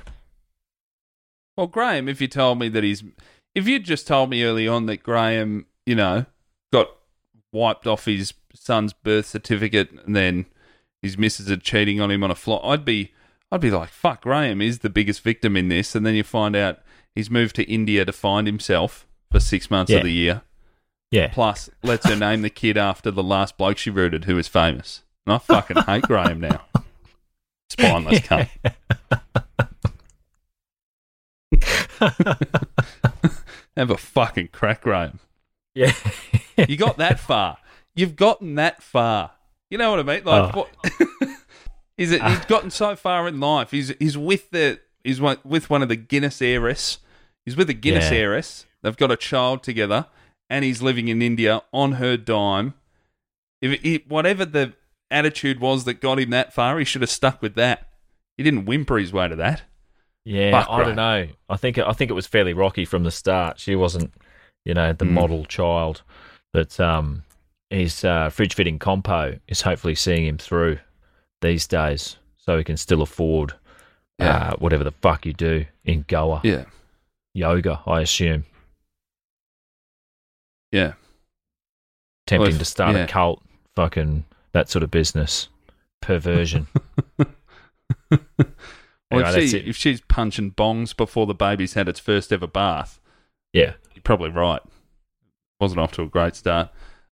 Well, 1.58 1.68
Graham, 1.68 2.08
if 2.08 2.22
you 2.22 2.28
told 2.28 2.60
me 2.60 2.70
that 2.70 2.84
he's, 2.84 3.04
if 3.56 3.68
you'd 3.68 3.84
just 3.84 4.08
told 4.08 4.30
me 4.30 4.44
early 4.44 4.68
on 4.68 4.86
that 4.86 5.04
Graham, 5.04 5.66
you 5.86 5.96
know, 5.96 6.26
got 6.72 6.90
wiped 7.52 7.88
off 7.88 8.06
his 8.06 8.34
son's 8.62 8.94
birth 8.94 9.26
certificate 9.26 9.90
and 10.06 10.16
then 10.16 10.46
his 11.02 11.18
missus 11.18 11.50
are 11.50 11.58
cheating 11.58 12.00
on 12.02 12.12
him 12.12 12.24
on 12.24 12.32
a 12.32 12.36
flight, 12.36 12.62
I'd 12.64 12.86
be, 12.86 13.14
I'd 13.52 13.62
be 13.62 13.72
like, 13.72 13.90
fuck, 13.90 14.22
Graham 14.24 14.62
is 14.62 14.80
the 14.80 14.90
biggest 14.90 15.22
victim 15.22 15.56
in 15.56 15.70
this. 15.70 15.96
And 15.96 16.06
then 16.06 16.14
you 16.16 16.24
find 16.24 16.56
out 16.56 16.80
he's 17.16 17.30
moved 17.30 17.56
to 17.56 17.64
India 17.64 18.06
to 18.06 18.12
find 18.12 18.46
himself 18.48 19.08
for 19.32 19.40
six 19.40 19.72
months 19.72 19.92
Yeah. 19.92 20.00
of 20.00 20.04
the 20.04 20.12
year. 20.12 20.42
Yeah. 21.12 21.30
Plus, 21.30 21.70
lets 21.82 22.06
her 22.08 22.16
name 22.16 22.42
the 22.44 22.50
kid 22.52 22.78
after 22.78 23.10
the 23.10 23.24
last 23.24 23.58
bloke 23.58 23.78
she 23.78 23.90
rooted 23.90 24.26
who 24.26 24.36
was 24.36 24.48
famous. 24.48 25.02
And 25.26 25.34
I 25.34 25.38
fucking 25.40 25.78
hate 25.84 26.04
Graham 26.04 26.40
now. 26.42 26.62
Spineless 27.70 28.20
cunt. 28.20 28.50
Have 33.76 33.90
a 33.92 33.98
fucking 33.98 34.50
crack, 34.52 34.82
Graham. 34.82 35.20
Yeah. 35.74 35.94
You 36.68 36.78
got 36.78 36.98
that 36.98 37.20
far. 37.20 37.58
You've 38.00 38.16
gotten 38.16 38.56
that 38.56 38.82
far. 38.82 39.32
You 39.70 39.78
know 39.78 39.92
what 39.92 40.00
I 40.00 40.04
mean? 40.04 40.24
Like, 40.24 40.56
Oh. 40.56 40.60
what? 40.60 41.30
is 41.98 42.12
it? 42.12 42.24
He's 42.24 42.46
gotten 42.46 42.72
so 42.72 42.96
far 42.96 43.28
in 43.28 43.40
life. 43.40 43.72
He's 43.72 43.94
he's 44.00 44.18
with 44.18 44.50
the 44.52 44.80
he's 45.04 45.20
one, 45.20 45.38
with 45.44 45.70
one 45.70 45.82
of 45.84 45.90
the 45.90 45.96
Guinness 45.96 46.42
heiress. 46.42 47.00
He's 47.46 47.56
with 47.58 47.70
a 47.70 47.74
Guinness 47.74 48.10
Yeah. 48.12 48.18
heiress. 48.20 48.66
They've 48.82 48.96
got 48.98 49.12
a 49.12 49.18
child 49.18 49.64
together, 49.64 50.06
and 50.50 50.64
he's 50.64 50.82
living 50.82 51.08
in 51.10 51.22
India 51.22 51.62
on 51.74 51.94
her 51.94 52.16
dime. 52.18 52.74
If 53.62 53.82
he, 53.82 54.04
whatever 54.08 54.46
the 54.46 54.74
attitude 55.12 55.60
was 55.60 55.84
that 55.86 55.96
got 55.96 56.20
him 56.20 56.30
that 56.30 56.54
far, 56.54 56.80
he 56.80 56.86
should 56.86 57.02
have 57.02 57.10
stuck 57.10 57.42
with 57.42 57.56
that. 57.56 57.90
He 58.38 58.44
didn't 58.44 58.66
whimper 58.66 58.98
his 58.98 59.12
way 59.12 59.28
to 59.28 59.36
that. 59.36 59.64
Yeah, 60.24 60.66
I 60.70 60.78
right. 60.78 60.86
don't 60.86 60.96
know. 60.96 61.28
I 61.50 61.58
think 61.58 61.78
I 61.78 61.92
think 61.92 62.10
it 62.12 62.14
was 62.14 62.28
fairly 62.28 62.54
rocky 62.54 62.86
from 62.86 63.04
the 63.04 63.12
start. 63.12 63.60
She 63.60 63.76
wasn't, 63.76 64.14
you 64.64 64.74
know, 64.74 64.94
the 64.94 65.06
Mm. 65.06 65.12
model 65.12 65.46
child. 65.46 66.04
But 66.54 66.80
um, 66.80 67.24
his 67.70 68.04
uh, 68.04 68.30
fridge 68.30 68.54
fitting 68.56 68.80
compo 68.80 69.38
is 69.48 69.62
hopefully 69.62 69.96
seeing 69.96 70.26
him 70.26 70.38
through 70.38 70.80
these 71.42 71.68
days, 71.68 72.18
so 72.38 72.58
he 72.58 72.64
can 72.64 72.78
still 72.78 73.02
afford 73.02 73.54
Yeah. 74.20 74.50
uh, 74.52 74.56
whatever 74.58 74.84
the 74.84 74.92
fuck 74.92 75.26
you 75.26 75.34
do 75.34 75.66
in 75.86 76.04
Goa 76.08 76.42
Yeah, 76.44 76.66
yoga. 77.34 77.82
I 77.86 78.02
assume 78.02 78.46
yeah. 80.72 80.94
tempting 82.28 82.54
if- 82.54 82.60
to 82.60 82.66
start 82.66 82.96
yeah. 82.96 83.04
a 83.04 83.08
cult, 83.08 83.42
fucking 83.76 84.26
that 84.52 84.70
sort 84.70 84.84
of 84.84 84.92
business, 84.92 85.48
perversion. 86.02 86.68
Well, 89.12 89.26
Anyway, 89.26 89.44
if, 89.46 89.50
she, 89.50 89.58
if 89.58 89.76
she's 89.76 90.02
punching 90.02 90.52
bongs 90.52 90.96
before 90.96 91.26
the 91.26 91.34
baby's 91.34 91.74
had 91.74 91.90
its 91.90 92.00
first 92.00 92.32
ever 92.32 92.46
bath, 92.46 93.00
yeah, 93.54 93.74
you're 93.96 94.04
probably 94.04 94.30
right. 94.30 94.62
Wasn't 95.60 95.80
off 95.80 95.94
to 95.94 96.04
a 96.04 96.08
great 96.08 96.36
start. 96.36 96.70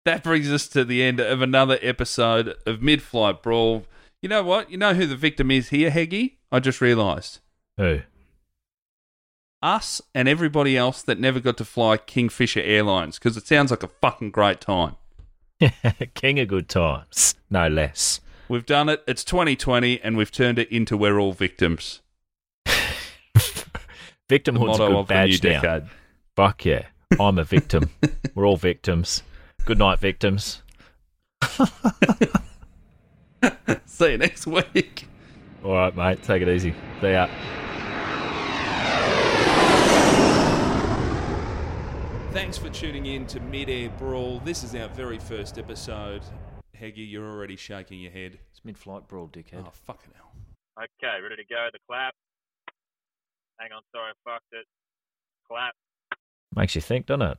That 0.05 0.23
brings 0.25 0.51
us 0.51 0.67
to 0.69 0.85
the 0.85 1.03
end 1.03 1.21
of 1.21 1.43
another 1.43 1.79
episode 1.83 2.55
of 2.67 2.81
Mid 2.83 3.03
Flight 3.03 3.43
Brawl. 3.43 3.85
You 4.23 4.29
know 4.29 4.43
what? 4.43 4.71
You 4.71 4.79
know 4.79 4.95
who 4.95 5.07
the 5.07 5.17
victim 5.17 5.51
is 5.51 5.69
here, 5.69 5.91
Heggy? 5.91 6.37
I 6.51 6.61
just 6.61 6.81
realised. 6.81 7.41
who? 7.77 8.01
Us 9.63 10.01
and 10.15 10.27
everybody 10.27 10.75
else 10.75 11.03
that 11.03 11.21
never 11.21 11.39
got 11.39 11.59
to 11.59 11.67
fly 11.67 11.99
Kingfisher 11.99 12.61
Airlines 12.61 13.19
because 13.19 13.37
it 13.37 13.47
sounds 13.47 13.71
like 13.71 13.83
a 13.83 13.89
fucking 13.89 14.31
great 14.31 14.59
time. 14.59 14.97
King 16.15 16.41
of 16.41 16.49
good 16.49 16.69
times, 16.71 17.35
no 17.51 17.69
less. 17.69 18.21
We've 18.49 18.65
done 18.65 18.89
it. 18.89 19.05
It's 19.07 19.23
2020 19.23 20.01
and 20.01 20.17
we've 20.17 20.33
turned 20.33 20.59
it 20.59 20.73
into 20.73 20.97
We're 20.97 21.19
All 21.19 21.35
Victims. 21.35 22.01
Victimhood's 24.31 24.79
a 24.79 24.89
good 24.89 24.93
of 24.97 25.09
the 25.09 25.15
new 25.27 25.39
badge 25.39 25.45
now. 25.45 25.61
decade. 25.61 25.91
Fuck 26.37 26.65
yeah. 26.65 26.87
I'm 27.19 27.39
a 27.39 27.45
victim. 27.45 27.91
We're 28.35 28.47
all 28.47 28.57
victims. 28.57 29.23
Good 29.71 29.79
night, 29.79 30.01
victims. 30.01 30.63
See 33.87 34.11
you 34.11 34.19
next 34.19 34.45
week. 34.49 35.07
All 35.65 35.71
right, 35.75 35.95
mate. 35.95 36.25
Take 36.25 36.43
it 36.43 36.49
easy. 36.49 36.75
See 37.01 37.13
ya. 37.13 37.29
Thanks 42.33 42.59
for 42.59 42.69
tuning 42.71 43.07
in 43.07 43.27
to 43.27 43.39
Mid-Air 43.39 43.91
Brawl. 43.91 44.41
This 44.45 44.65
is 44.65 44.75
our 44.75 44.89
very 44.89 45.21
first 45.21 45.57
episode. 45.57 46.23
Heggy, 46.77 47.09
you're 47.09 47.31
already 47.31 47.55
shaking 47.55 48.01
your 48.01 48.11
head. 48.11 48.41
It's 48.51 48.65
mid-flight 48.65 49.07
brawl, 49.07 49.29
dickhead. 49.29 49.65
Oh, 49.65 49.71
fucking 49.71 50.11
hell. 50.17 50.33
Okay, 50.77 51.23
ready 51.23 51.37
to 51.37 51.45
go. 51.49 51.69
The 51.73 51.79
clap. 51.89 52.13
Hang 53.61 53.71
on, 53.71 53.83
sorry, 53.95 54.11
I 54.11 54.15
fucked 54.29 54.51
it. 54.51 54.67
Clap. 55.47 55.75
Makes 56.57 56.75
you 56.75 56.81
think, 56.81 57.07
doesn't 57.07 57.23
it? 57.23 57.39